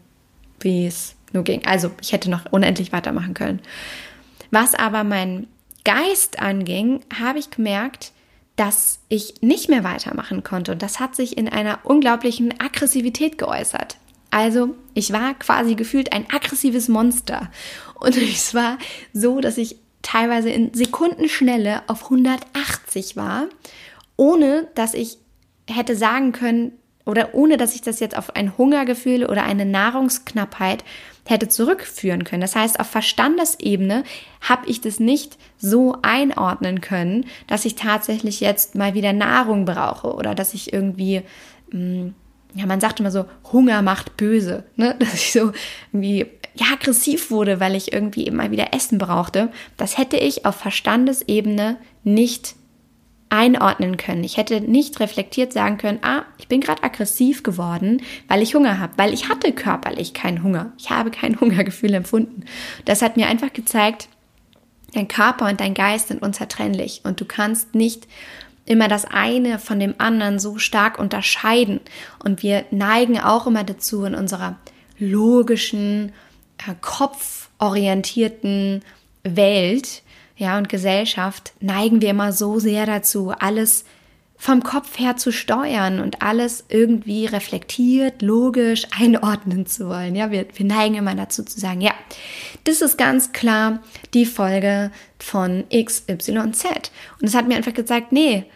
[0.60, 1.64] wie es nur ging.
[1.66, 3.60] Also, ich hätte noch unendlich weitermachen können.
[4.50, 5.46] Was aber mein
[5.84, 8.12] Geist anging, habe ich gemerkt,
[8.60, 10.72] dass ich nicht mehr weitermachen konnte.
[10.72, 13.96] Und das hat sich in einer unglaublichen Aggressivität geäußert.
[14.30, 17.50] Also, ich war quasi gefühlt ein aggressives Monster.
[17.94, 18.76] Und es war
[19.14, 23.46] so, dass ich teilweise in Sekundenschnelle auf 180 war,
[24.16, 25.16] ohne dass ich
[25.66, 26.72] hätte sagen können,
[27.06, 30.84] oder ohne dass ich das jetzt auf ein Hungergefühl oder eine Nahrungsknappheit
[31.28, 32.40] hätte zurückführen können.
[32.40, 34.04] Das heißt, auf Verstandesebene
[34.40, 40.14] habe ich das nicht so einordnen können, dass ich tatsächlich jetzt mal wieder Nahrung brauche
[40.14, 41.22] oder dass ich irgendwie,
[41.72, 42.08] mm,
[42.54, 44.96] ja, man sagt immer so, Hunger macht böse, ne?
[44.98, 45.52] dass ich so
[45.92, 49.50] irgendwie ja, aggressiv wurde, weil ich irgendwie immer wieder Essen brauchte.
[49.76, 52.56] Das hätte ich auf Verstandesebene nicht
[53.30, 54.24] einordnen können.
[54.24, 58.78] Ich hätte nicht reflektiert sagen können, ah, ich bin gerade aggressiv geworden, weil ich Hunger
[58.78, 60.72] habe, weil ich hatte körperlich keinen Hunger.
[60.78, 62.44] Ich habe kein Hungergefühl empfunden.
[62.84, 64.08] Das hat mir einfach gezeigt,
[64.92, 68.08] dein Körper und dein Geist sind unzertrennlich und du kannst nicht
[68.66, 71.80] immer das eine von dem anderen so stark unterscheiden.
[72.22, 74.56] Und wir neigen auch immer dazu in unserer
[74.98, 76.12] logischen,
[76.58, 78.82] äh, kopforientierten
[79.22, 80.02] Welt,
[80.40, 83.84] ja, und Gesellschaft neigen wir immer so sehr dazu, alles
[84.38, 90.16] vom Kopf her zu steuern und alles irgendwie reflektiert, logisch einordnen zu wollen.
[90.16, 91.92] Ja, wir, wir neigen immer dazu zu sagen, ja,
[92.64, 93.80] das ist ganz klar
[94.14, 96.64] die Folge von XYZ.
[97.20, 98.46] Und es hat mir einfach gezeigt, nee,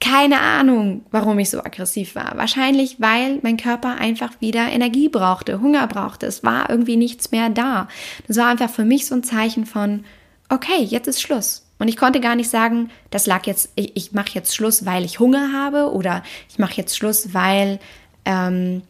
[0.00, 2.32] keine Ahnung, warum ich so aggressiv war.
[2.36, 6.24] Wahrscheinlich, weil mein Körper einfach wieder Energie brauchte, Hunger brauchte.
[6.24, 7.88] Es war irgendwie nichts mehr da.
[8.26, 10.04] Das war einfach für mich so ein Zeichen von,
[10.48, 11.66] okay, jetzt ist Schluss.
[11.78, 15.04] Und ich konnte gar nicht sagen, das lag jetzt, ich, ich mache jetzt Schluss, weil
[15.04, 17.78] ich Hunger habe oder ich mache jetzt Schluss, weil
[18.24, 18.82] ähm,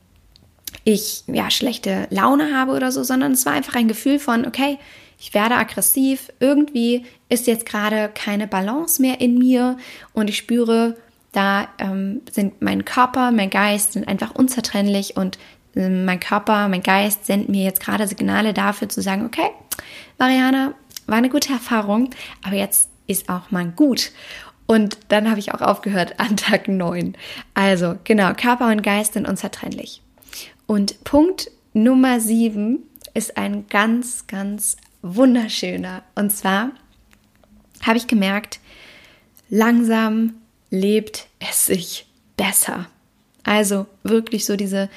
[0.85, 4.79] ich ja schlechte Laune habe oder so, sondern es war einfach ein Gefühl von, okay,
[5.19, 9.79] ich werde aggressiv, irgendwie ist jetzt gerade keine Balance mehr in mir
[10.13, 10.97] und ich spüre,
[11.33, 15.39] da ähm, sind mein Körper, mein Geist sind einfach unzertrennlich und
[15.75, 19.49] äh, mein Körper, mein Geist senden mir jetzt gerade Signale dafür zu sagen, okay,
[20.19, 20.75] Mariana,
[21.07, 22.11] war eine gute Erfahrung,
[22.45, 24.13] aber jetzt ist auch mal gut.
[24.67, 27.17] Und dann habe ich auch aufgehört an Tag 9.
[27.55, 30.03] Also genau, Körper und Geist sind unzertrennlich.
[30.67, 32.81] Und Punkt Nummer 7
[33.15, 36.03] ist ein ganz, ganz wunderschöner.
[36.15, 36.71] Und zwar
[37.83, 38.61] habe ich gemerkt,
[39.49, 40.35] langsam
[40.71, 42.87] lebt es sich besser.
[43.45, 44.89] Also wirklich so diese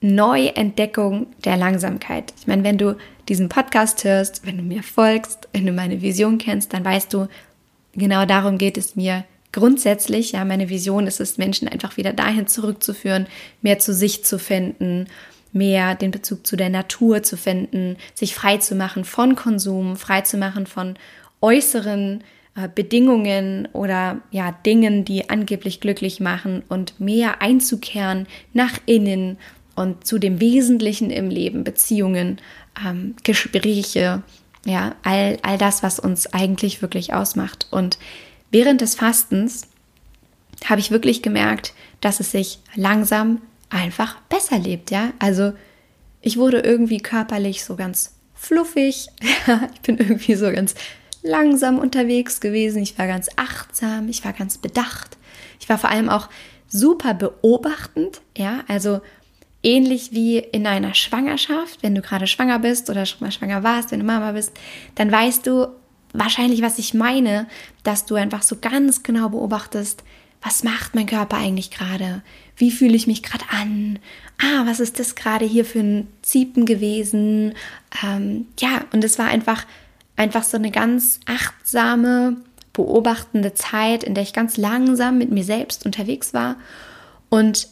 [0.00, 2.32] Neuentdeckung der Langsamkeit.
[2.38, 2.96] Ich meine, wenn du
[3.28, 7.28] diesen Podcast hörst, wenn du mir folgst, wenn du meine Vision kennst, dann weißt du,
[7.92, 10.32] genau darum geht es mir grundsätzlich.
[10.32, 13.26] Ja, meine Vision ist es, Menschen einfach wieder dahin zurückzuführen,
[13.62, 15.06] mehr zu sich zu finden,
[15.52, 20.22] mehr den Bezug zu der Natur zu finden, sich frei zu machen von Konsum, frei
[20.22, 20.96] zu machen von
[21.40, 22.22] äußeren
[22.54, 29.38] äh, Bedingungen oder ja Dingen, die angeblich glücklich machen und mehr einzukehren nach innen
[29.74, 32.38] und zu dem Wesentlichen im Leben, Beziehungen,
[32.84, 34.22] ähm, Gespräche,
[34.64, 37.66] Ja, all, all das, was uns eigentlich wirklich ausmacht.
[37.70, 37.98] Und
[38.50, 39.68] während des Fastens
[40.64, 45.12] habe ich wirklich gemerkt, dass es sich langsam einfach besser lebt, ja.
[45.18, 45.52] Also
[46.20, 49.08] ich wurde irgendwie körperlich so ganz fluffig.
[49.74, 50.74] ich bin irgendwie so ganz
[51.22, 52.82] langsam unterwegs gewesen.
[52.82, 55.16] Ich war ganz achtsam, ich war ganz bedacht.
[55.60, 56.28] Ich war vor allem auch
[56.68, 59.00] super beobachtend, ja, also
[59.62, 63.90] ähnlich wie in einer Schwangerschaft, wenn du gerade schwanger bist oder schon mal schwanger warst,
[63.90, 64.52] wenn du Mama bist,
[64.94, 65.68] dann weißt du
[66.12, 67.46] wahrscheinlich, was ich meine,
[67.82, 70.04] dass du einfach so ganz genau beobachtest,
[70.42, 72.22] was macht mein Körper eigentlich gerade?
[72.56, 73.98] Wie fühle ich mich gerade an?
[74.40, 77.54] Ah, was ist das gerade hier für ein Ziepen gewesen?
[78.04, 79.66] Ähm, ja, und es war einfach,
[80.16, 82.36] einfach so eine ganz achtsame,
[82.72, 86.54] beobachtende Zeit, in der ich ganz langsam mit mir selbst unterwegs war.
[87.28, 87.68] Und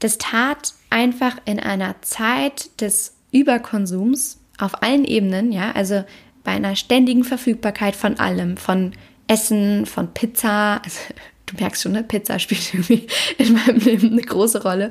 [0.00, 6.04] das tat einfach in einer Zeit des Überkonsums auf allen Ebenen, ja, also
[6.44, 8.92] bei einer ständigen Verfügbarkeit von allem, von
[9.28, 10.98] Essen, von Pizza, also
[11.46, 12.02] du merkst schon, ne?
[12.02, 13.06] Pizza spielt irgendwie
[13.38, 14.90] in meinem Leben eine große Rolle.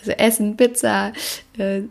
[0.00, 1.12] Also Essen, Pizza,
[1.56, 1.82] äh,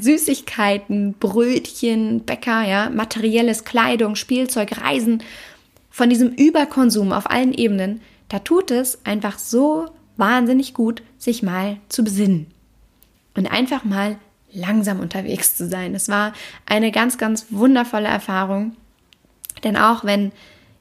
[0.00, 5.22] Süßigkeiten, Brötchen, Bäcker, ja, materielles Kleidung, Spielzeug, Reisen,
[5.90, 9.86] von diesem Überkonsum auf allen Ebenen, da tut es einfach so
[10.20, 12.46] wahnsinnig gut, sich mal zu besinnen
[13.34, 14.16] und einfach mal
[14.52, 15.94] langsam unterwegs zu sein.
[15.94, 16.32] Es war
[16.66, 18.76] eine ganz, ganz wundervolle Erfahrung,
[19.64, 20.32] denn auch wenn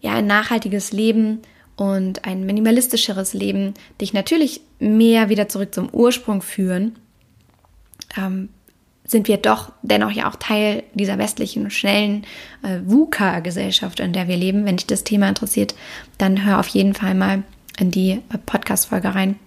[0.01, 1.41] ja ein nachhaltiges Leben
[1.75, 6.95] und ein minimalistischeres Leben dich natürlich mehr wieder zurück zum Ursprung führen,
[8.17, 8.49] ähm,
[9.05, 12.25] sind wir doch dennoch ja auch Teil dieser westlichen, schnellen
[12.61, 14.65] äh, VUCA-Gesellschaft, in der wir leben.
[14.65, 15.73] Wenn dich das Thema interessiert,
[16.19, 17.43] dann hör auf jeden Fall mal
[17.79, 19.39] in die Podcast-Folge rein.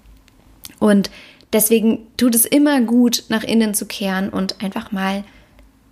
[0.78, 1.10] Und
[1.52, 5.24] deswegen tut es immer gut, nach innen zu kehren und einfach mal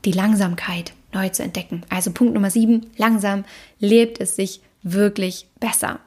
[0.05, 1.83] die Langsamkeit neu zu entdecken.
[1.89, 3.45] Also Punkt Nummer sieben, langsam
[3.79, 6.01] lebt es sich wirklich besser.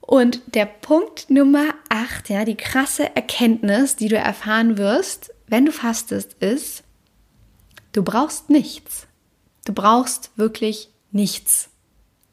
[0.00, 5.72] Und der Punkt Nummer 8, ja, die krasse Erkenntnis, die du erfahren wirst, wenn du
[5.72, 6.82] fastest, ist,
[7.92, 9.06] du brauchst nichts.
[9.64, 11.68] Du brauchst wirklich nichts.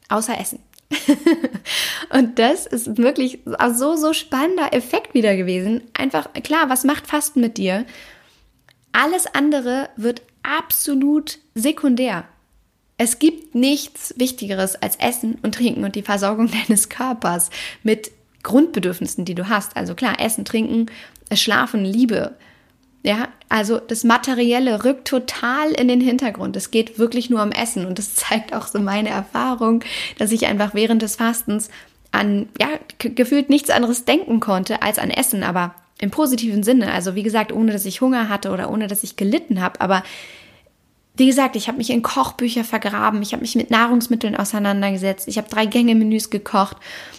[0.08, 0.58] Außer Essen.
[2.10, 3.40] und das ist wirklich
[3.72, 5.82] so, so spannender Effekt wieder gewesen.
[5.94, 7.84] Einfach, klar, was macht Fasten mit dir?
[8.92, 12.24] Alles andere wird absolut sekundär.
[12.98, 17.50] Es gibt nichts Wichtigeres als Essen und Trinken und die Versorgung deines Körpers
[17.82, 18.10] mit
[18.42, 19.76] Grundbedürfnissen, die du hast.
[19.76, 20.86] Also klar, Essen, Trinken,
[21.32, 22.36] Schlafen, Liebe.
[23.02, 26.54] Ja, also das Materielle rückt total in den Hintergrund.
[26.56, 29.82] Es geht wirklich nur um Essen und das zeigt auch so meine Erfahrung,
[30.18, 31.70] dass ich einfach während des Fastens
[32.12, 36.92] an, ja, gefühlt nichts anderes denken konnte als an Essen, aber im positiven Sinne.
[36.92, 40.02] Also wie gesagt, ohne dass ich Hunger hatte oder ohne dass ich gelitten habe, aber
[41.20, 45.36] wie gesagt, ich habe mich in Kochbücher vergraben, ich habe mich mit Nahrungsmitteln auseinandergesetzt, ich
[45.36, 46.78] habe drei Gänge-Menüs gekocht,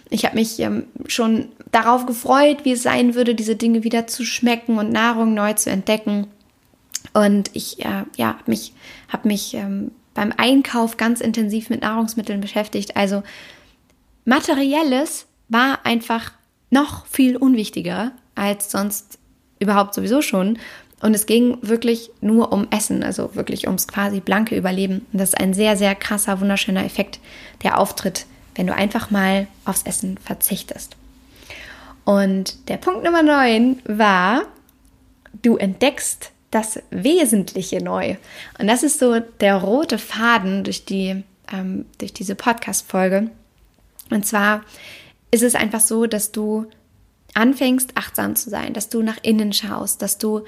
[0.10, 4.26] ich habe mich ähm, schon darauf gefreut, wie es sein würde, diese Dinge wieder zu
[4.26, 6.26] schmecken und Nahrung neu zu entdecken.
[7.14, 8.74] Und ich äh, ja, habe mich,
[9.08, 12.98] hab mich ähm, beim Einkauf ganz intensiv mit Nahrungsmitteln beschäftigt.
[12.98, 13.22] Also
[14.26, 16.32] materielles war einfach
[16.72, 19.20] noch viel unwichtiger als sonst
[19.60, 20.58] überhaupt sowieso schon.
[21.02, 25.06] Und es ging wirklich nur um Essen, also wirklich ums quasi blanke Überleben.
[25.12, 27.20] Und das ist ein sehr, sehr krasser, wunderschöner Effekt,
[27.64, 30.96] der auftritt, wenn du einfach mal aufs Essen verzichtest.
[32.06, 34.44] Und der Punkt Nummer 9 war,
[35.42, 38.18] du entdeckst das Wesentliche neu.
[38.60, 43.32] Und das ist so der rote Faden durch, die, ähm, durch diese Podcast-Folge.
[44.10, 44.64] Und zwar
[45.32, 46.68] ist es einfach so, dass du
[47.34, 50.44] anfängst, achtsam zu sein, dass du nach innen schaust, dass du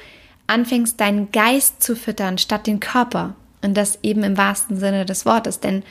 [0.47, 3.35] anfängst, deinen Geist zu füttern statt den Körper.
[3.61, 5.83] Und das eben im wahrsten Sinne des Wortes, denn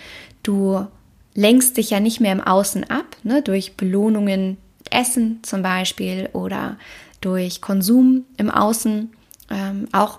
[0.42, 0.86] du
[1.34, 4.58] lenkst dich ja nicht mehr im Außen ab, ne, durch Belohnungen,
[4.90, 6.76] Essen zum Beispiel oder
[7.22, 9.10] durch Konsum im Außen.
[9.50, 10.18] Ähm, auch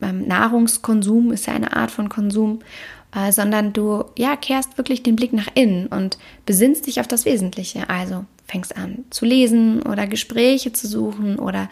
[0.00, 2.60] ähm, Nahrungskonsum ist ja eine Art von Konsum,
[3.14, 7.24] äh, sondern du ja kehrst wirklich den Blick nach innen und besinnst dich auf das
[7.24, 7.90] Wesentliche.
[7.90, 11.68] Also fängst an zu lesen oder Gespräche zu suchen oder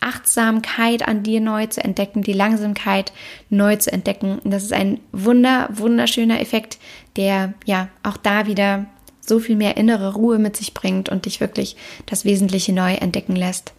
[0.00, 3.12] Achtsamkeit an dir neu zu entdecken, die Langsamkeit
[3.50, 4.38] neu zu entdecken.
[4.38, 6.78] Und das ist ein wunder, wunderschöner Effekt,
[7.16, 8.86] der ja auch da wieder
[9.20, 13.36] so viel mehr innere Ruhe mit sich bringt und dich wirklich das Wesentliche neu entdecken
[13.36, 13.72] lässt.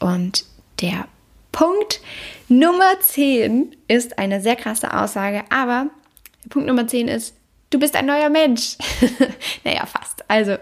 [0.00, 0.44] Und
[0.80, 1.06] der
[1.52, 2.00] Punkt
[2.48, 5.88] Nummer 10 ist eine sehr krasse Aussage, aber
[6.48, 7.34] Punkt Nummer 10 ist,
[7.70, 8.76] du bist ein neuer Mensch.
[9.64, 10.24] naja, fast.
[10.28, 10.56] Also,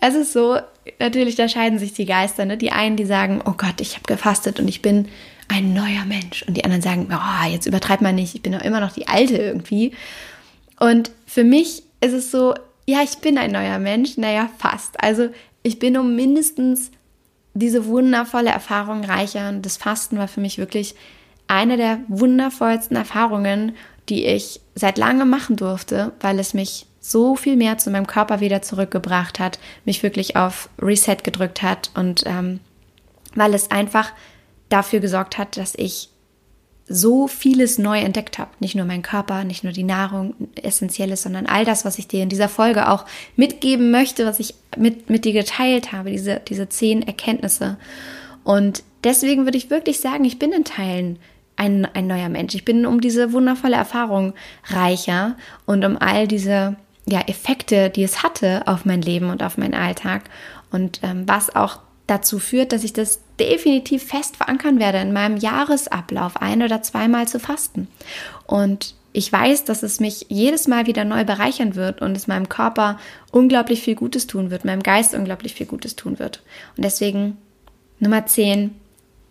[0.00, 0.58] es ist so,
[0.98, 2.44] natürlich, da scheiden sich die Geister.
[2.44, 2.56] Ne?
[2.56, 5.08] Die einen, die sagen, oh Gott, ich habe gefastet und ich bin
[5.48, 6.42] ein neuer Mensch.
[6.46, 9.08] Und die anderen sagen, oh, jetzt übertreibt man nicht, ich bin doch immer noch die
[9.08, 9.92] Alte irgendwie.
[10.78, 12.54] Und für mich ist es so,
[12.86, 15.02] ja, ich bin ein neuer Mensch, naja, fast.
[15.02, 15.28] Also
[15.62, 16.90] ich bin um mindestens
[17.52, 19.50] diese wundervolle Erfahrung reicher.
[19.50, 20.94] Und das Fasten war für mich wirklich
[21.46, 23.76] eine der wundervollsten Erfahrungen,
[24.08, 28.40] die ich seit langem machen durfte, weil es mich so viel mehr zu meinem Körper
[28.40, 32.60] wieder zurückgebracht hat, mich wirklich auf Reset gedrückt hat und ähm,
[33.34, 34.12] weil es einfach
[34.68, 36.10] dafür gesorgt hat, dass ich
[36.92, 38.50] so vieles neu entdeckt habe.
[38.58, 42.22] Nicht nur mein Körper, nicht nur die Nahrung, essentielles, sondern all das, was ich dir
[42.22, 46.68] in dieser Folge auch mitgeben möchte, was ich mit, mit dir geteilt habe, diese, diese
[46.68, 47.76] zehn Erkenntnisse.
[48.42, 51.20] Und deswegen würde ich wirklich sagen, ich bin in Teilen
[51.54, 52.56] ein, ein neuer Mensch.
[52.56, 54.32] Ich bin um diese wundervolle Erfahrung
[54.66, 55.36] reicher
[55.66, 56.76] und um all diese
[57.10, 60.24] ja, Effekte, die es hatte auf mein Leben und auf meinen Alltag.
[60.70, 65.36] Und ähm, was auch dazu führt, dass ich das definitiv fest verankern werde in meinem
[65.36, 67.88] Jahresablauf, ein oder zweimal zu fasten.
[68.46, 72.48] Und ich weiß, dass es mich jedes Mal wieder neu bereichern wird und es meinem
[72.48, 72.98] Körper
[73.32, 76.42] unglaublich viel Gutes tun wird, meinem Geist unglaublich viel Gutes tun wird.
[76.76, 77.38] Und deswegen
[77.98, 78.74] Nummer 10,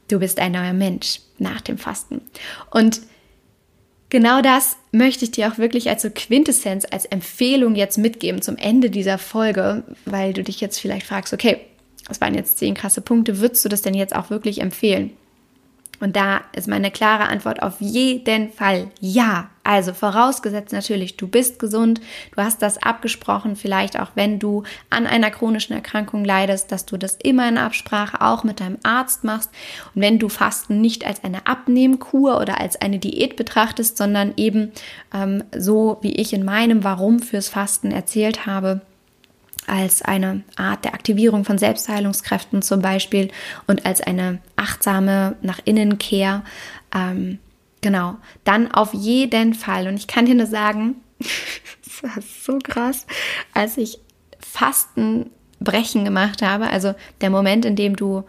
[0.10, 2.22] du bist ein neuer Mensch nach dem Fasten.
[2.72, 3.02] Und
[4.10, 8.58] genau das möchte ich dir auch wirklich als so Quintessenz, als Empfehlung jetzt mitgeben zum
[8.58, 11.58] Ende dieser Folge, weil du dich jetzt vielleicht fragst, okay,
[12.08, 15.12] das waren jetzt zehn krasse Punkte, würdest du das denn jetzt auch wirklich empfehlen?
[16.00, 19.50] Und da ist meine klare Antwort auf jeden Fall ja.
[19.64, 22.02] Also vorausgesetzt natürlich, du bist gesund,
[22.36, 26.98] du hast das abgesprochen, vielleicht auch wenn du an einer chronischen Erkrankung leidest, dass du
[26.98, 29.52] das immer in Absprache auch mit deinem Arzt machst.
[29.94, 34.72] Und wenn du Fasten nicht als eine Abnehmkur oder als eine Diät betrachtest, sondern eben
[35.14, 38.82] ähm, so wie ich in meinem Warum fürs Fasten erzählt habe,
[39.70, 43.32] als eine Art der Aktivierung von Selbstheilungskräften zum Beispiel
[43.68, 46.44] und als eine achtsame nach innen Kehr.
[46.94, 47.40] Ähm,
[47.82, 49.88] genau, dann auf jeden Fall.
[49.88, 53.06] Und ich kann dir nur sagen, das war so krass,
[53.54, 54.00] als ich
[54.40, 58.24] Fastenbrechen gemacht habe, also der Moment, in dem du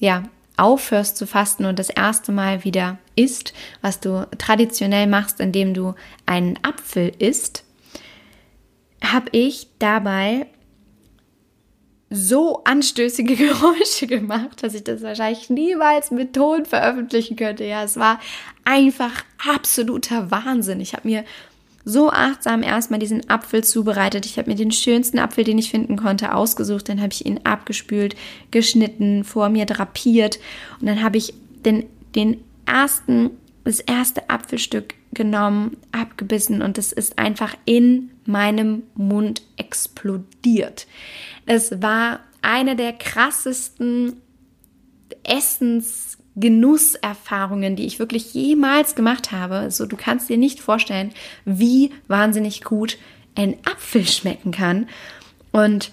[0.00, 0.22] ja
[0.56, 5.94] aufhörst zu fasten und das erste Mal wieder isst, was du traditionell machst, indem du
[6.24, 7.64] einen Apfel isst,
[9.02, 10.46] habe ich dabei
[12.10, 17.64] so anstößige Geräusche gemacht, dass ich das wahrscheinlich niemals mit Ton veröffentlichen könnte.
[17.64, 18.20] Ja, es war
[18.64, 20.80] einfach absoluter Wahnsinn.
[20.80, 21.24] Ich habe mir
[21.84, 24.26] so achtsam erstmal diesen Apfel zubereitet.
[24.26, 26.88] Ich habe mir den schönsten Apfel, den ich finden konnte, ausgesucht.
[26.88, 28.16] Dann habe ich ihn abgespült,
[28.50, 30.40] geschnitten, vor mir drapiert.
[30.80, 31.32] Und dann habe ich
[31.64, 31.86] den,
[32.16, 33.30] den ersten,
[33.62, 40.86] das erste Apfelstück genommen, abgebissen und es ist einfach in meinem Mund explodiert.
[41.46, 44.12] Es war eine der krassesten
[45.24, 49.56] Essensgenusserfahrungen, die ich wirklich jemals gemacht habe.
[49.56, 51.10] Also du kannst dir nicht vorstellen,
[51.44, 52.98] wie wahnsinnig gut
[53.34, 54.88] ein Apfel schmecken kann.
[55.50, 55.90] Und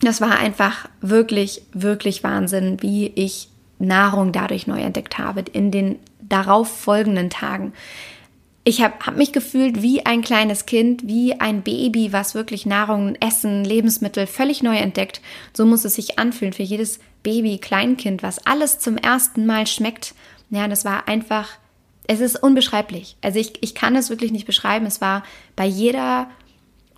[0.00, 3.48] das war einfach wirklich, wirklich Wahnsinn, wie ich
[3.78, 7.72] Nahrung dadurch neu entdeckt habe in den darauf folgenden Tagen
[8.64, 13.14] ich habe hab mich gefühlt wie ein kleines Kind, wie ein Baby, was wirklich Nahrung,
[13.16, 15.20] Essen, Lebensmittel völlig neu entdeckt.
[15.52, 20.14] So muss es sich anfühlen für jedes Baby, Kleinkind, was alles zum ersten Mal schmeckt.
[20.48, 21.48] Ja, das war einfach,
[22.06, 23.16] es ist unbeschreiblich.
[23.20, 24.86] Also ich, ich kann es wirklich nicht beschreiben.
[24.86, 25.24] Es war
[25.56, 26.30] bei jeder,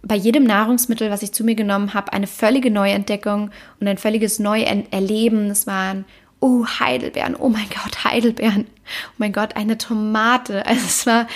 [0.02, 3.50] bei jedem Nahrungsmittel, was ich zu mir genommen habe, eine völlige Neuentdeckung
[3.80, 5.50] und ein völliges Neuerleben.
[5.50, 6.04] Es waren
[6.40, 10.64] oh, Heidelbeeren, oh mein Gott, Heidelbeeren, oh mein Gott, eine Tomate.
[10.66, 11.26] Also es war,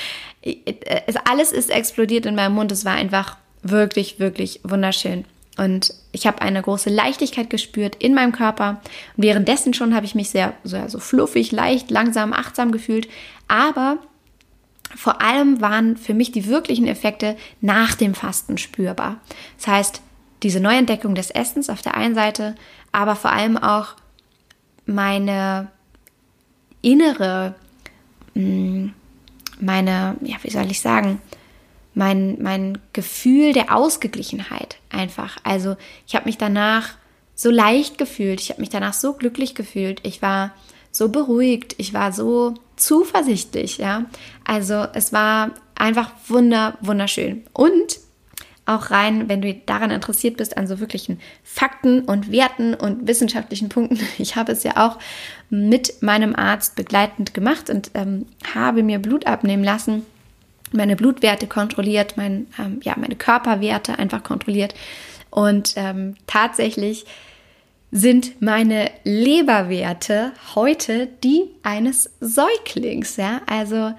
[0.42, 2.72] es, alles ist explodiert in meinem Mund.
[2.72, 5.24] Es war einfach wirklich, wirklich wunderschön.
[5.56, 8.80] Und ich habe eine große Leichtigkeit gespürt in meinem Körper.
[9.16, 13.08] Und währenddessen schon habe ich mich sehr so, so fluffig, leicht, langsam, achtsam gefühlt.
[13.48, 13.98] Aber
[14.96, 19.20] vor allem waren für mich die wirklichen Effekte nach dem Fasten spürbar.
[19.58, 20.02] Das heißt,
[20.42, 22.54] diese Neuentdeckung des Essens auf der einen Seite,
[22.92, 23.96] aber vor allem auch
[24.90, 25.68] meine
[26.82, 27.54] innere,
[28.34, 28.88] mm,
[29.60, 31.20] meine, ja, wie soll ich sagen,
[31.94, 35.38] mein, mein Gefühl der Ausgeglichenheit einfach.
[35.44, 35.76] Also
[36.06, 36.94] ich habe mich danach
[37.34, 40.54] so leicht gefühlt, ich habe mich danach so glücklich gefühlt, ich war
[40.92, 44.06] so beruhigt, ich war so zuversichtlich, ja.
[44.44, 47.44] Also es war einfach wunder, wunderschön.
[47.52, 47.98] Und
[48.70, 53.68] auch rein, wenn du daran interessiert bist, an so wirklichen Fakten und Werten und wissenschaftlichen
[53.68, 53.98] Punkten.
[54.18, 54.98] Ich habe es ja auch
[55.48, 60.04] mit meinem Arzt begleitend gemacht und ähm, habe mir Blut abnehmen lassen,
[60.72, 64.74] meine Blutwerte kontrolliert, mein, ähm, ja, meine Körperwerte einfach kontrolliert.
[65.30, 67.06] Und ähm, tatsächlich
[67.90, 73.16] sind meine Leberwerte heute die eines Säuglings.
[73.16, 73.40] Ja?
[73.46, 73.92] Also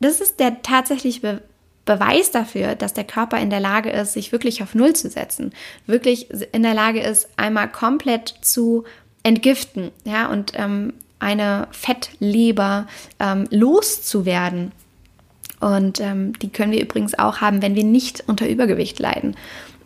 [0.00, 1.42] das ist der tatsächliche Be
[1.84, 5.52] Beweis dafür, dass der Körper in der Lage ist, sich wirklich auf Null zu setzen,
[5.86, 8.84] wirklich in der Lage ist, einmal komplett zu
[9.22, 12.86] entgiften, ja, und ähm, eine Fettleber
[13.18, 14.72] ähm, loszuwerden.
[15.60, 19.36] Und ähm, die können wir übrigens auch haben, wenn wir nicht unter Übergewicht leiden.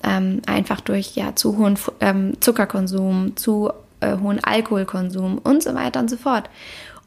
[0.03, 3.71] Ähm, einfach durch ja, zu hohen ähm, Zuckerkonsum, zu
[4.01, 6.51] äh, hohen Alkoholkonsum und so weiter und so fort.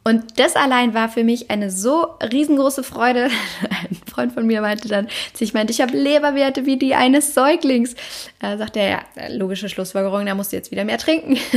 [0.03, 3.29] Und das allein war für mich eine so riesengroße Freude.
[3.69, 5.07] Ein Freund von mir meinte dann,
[5.39, 7.93] ich meinte, ich habe Leberwerte wie die eines Säuglings.
[8.39, 11.37] Äh, sagt er, ja, logische Schlussfolgerung, da musst du jetzt wieder mehr trinken.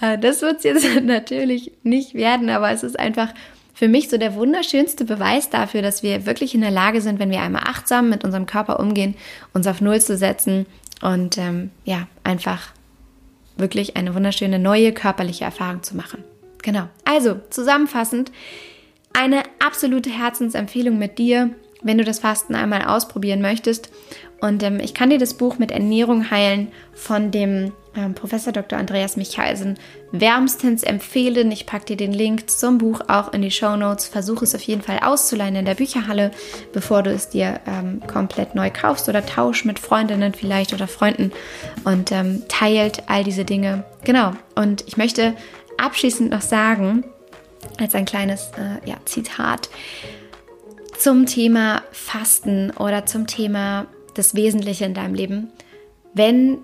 [0.00, 3.34] Äh, das wird es jetzt natürlich nicht werden, aber es ist einfach
[3.74, 7.32] für mich so der wunderschönste Beweis dafür, dass wir wirklich in der Lage sind, wenn
[7.32, 9.16] wir einmal achtsam mit unserem Körper umgehen,
[9.54, 10.66] uns auf Null zu setzen
[11.02, 12.70] und ähm, ja, einfach
[13.56, 16.22] wirklich eine wunderschöne neue körperliche Erfahrung zu machen.
[16.62, 16.88] Genau.
[17.04, 18.32] Also, zusammenfassend,
[19.12, 21.50] eine absolute Herzensempfehlung mit dir,
[21.82, 23.90] wenn du das Fasten einmal ausprobieren möchtest.
[24.40, 28.78] Und ähm, ich kann dir das Buch mit Ernährung heilen von dem ähm, Professor Dr.
[28.78, 29.78] Andreas Michalsen
[30.12, 31.50] wärmstens empfehlen.
[31.50, 34.06] Ich packe dir den Link zum Buch auch in die Show Notes.
[34.06, 36.30] Versuche es auf jeden Fall auszuleihen in der Bücherhalle,
[36.72, 41.32] bevor du es dir ähm, komplett neu kaufst oder tausch mit Freundinnen vielleicht oder Freunden
[41.84, 43.84] und ähm, teilt all diese Dinge.
[44.04, 44.32] Genau.
[44.54, 45.34] Und ich möchte
[45.78, 47.04] abschließend noch sagen,
[47.78, 49.68] als ein kleines äh, ja, Zitat
[50.98, 55.50] zum Thema Fasten oder zum Thema das Wesentliche in deinem Leben.
[56.12, 56.58] Wenn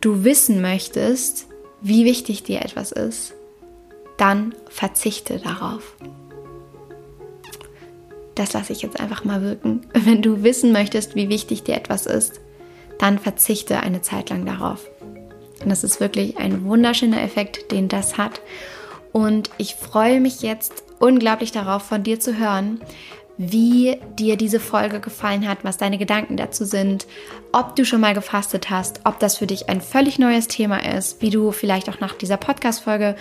[0.00, 1.46] du wissen möchtest,
[1.82, 3.34] wie wichtig dir etwas ist,
[4.16, 5.96] dann verzichte darauf.
[8.34, 9.86] Das lasse ich jetzt einfach mal wirken.
[9.92, 12.40] Wenn du wissen möchtest, wie wichtig dir etwas ist,
[12.98, 14.88] dann verzichte eine Zeit lang darauf.
[15.66, 18.40] Und das ist wirklich ein wunderschöner Effekt, den das hat.
[19.10, 22.80] Und ich freue mich jetzt unglaublich darauf, von dir zu hören,
[23.36, 27.08] wie dir diese Folge gefallen hat, was deine Gedanken dazu sind,
[27.50, 31.20] ob du schon mal gefastet hast, ob das für dich ein völlig neues Thema ist,
[31.20, 33.16] wie du vielleicht auch nach dieser Podcast-Folge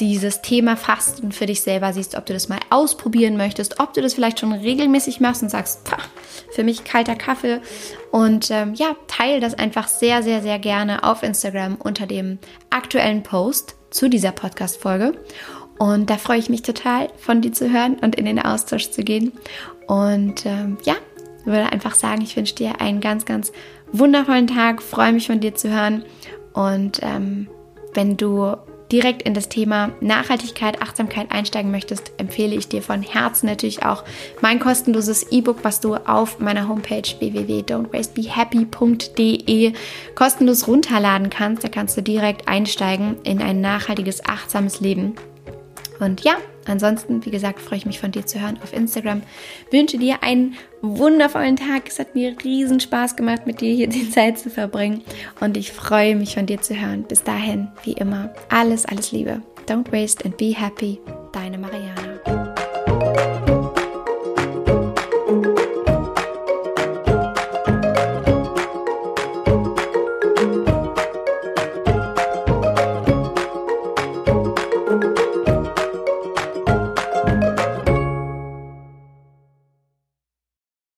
[0.00, 4.02] dieses Thema Fasten für dich selber siehst, ob du das mal ausprobieren möchtest, ob du
[4.02, 5.90] das vielleicht schon regelmäßig machst und sagst,
[6.50, 7.60] für mich kalter Kaffee.
[8.10, 12.38] Und ähm, ja, teile das einfach sehr, sehr, sehr gerne auf Instagram unter dem
[12.70, 15.14] aktuellen Post zu dieser Podcast-Folge.
[15.78, 19.02] Und da freue ich mich total, von dir zu hören und in den Austausch zu
[19.02, 19.32] gehen.
[19.86, 20.94] Und ähm, ja,
[21.44, 23.52] würde einfach sagen, ich wünsche dir einen ganz, ganz
[23.90, 26.04] wundervollen Tag, freue mich von dir zu hören.
[26.52, 27.48] Und ähm,
[27.94, 28.56] wenn du
[28.92, 34.04] direkt in das Thema Nachhaltigkeit, Achtsamkeit einsteigen möchtest, empfehle ich dir von Herzen natürlich auch
[34.40, 39.72] mein kostenloses E-Book, was du auf meiner Homepage www.don'twastebehappy.de
[40.14, 41.64] kostenlos runterladen kannst.
[41.64, 45.14] Da kannst du direkt einsteigen in ein nachhaltiges, achtsames Leben.
[45.98, 46.34] Und ja,
[46.68, 49.22] ansonsten, wie gesagt, freue ich mich von dir zu hören auf Instagram.
[49.70, 51.88] Wünsche dir einen wundervollen Tag.
[51.88, 55.02] Es hat mir riesen Spaß gemacht, mit dir hier die Zeit zu verbringen.
[55.40, 57.04] Und ich freue mich von dir zu hören.
[57.04, 59.42] Bis dahin, wie immer, alles, alles Liebe.
[59.66, 60.98] Don't waste and be happy.
[61.32, 62.41] Deine Mariana.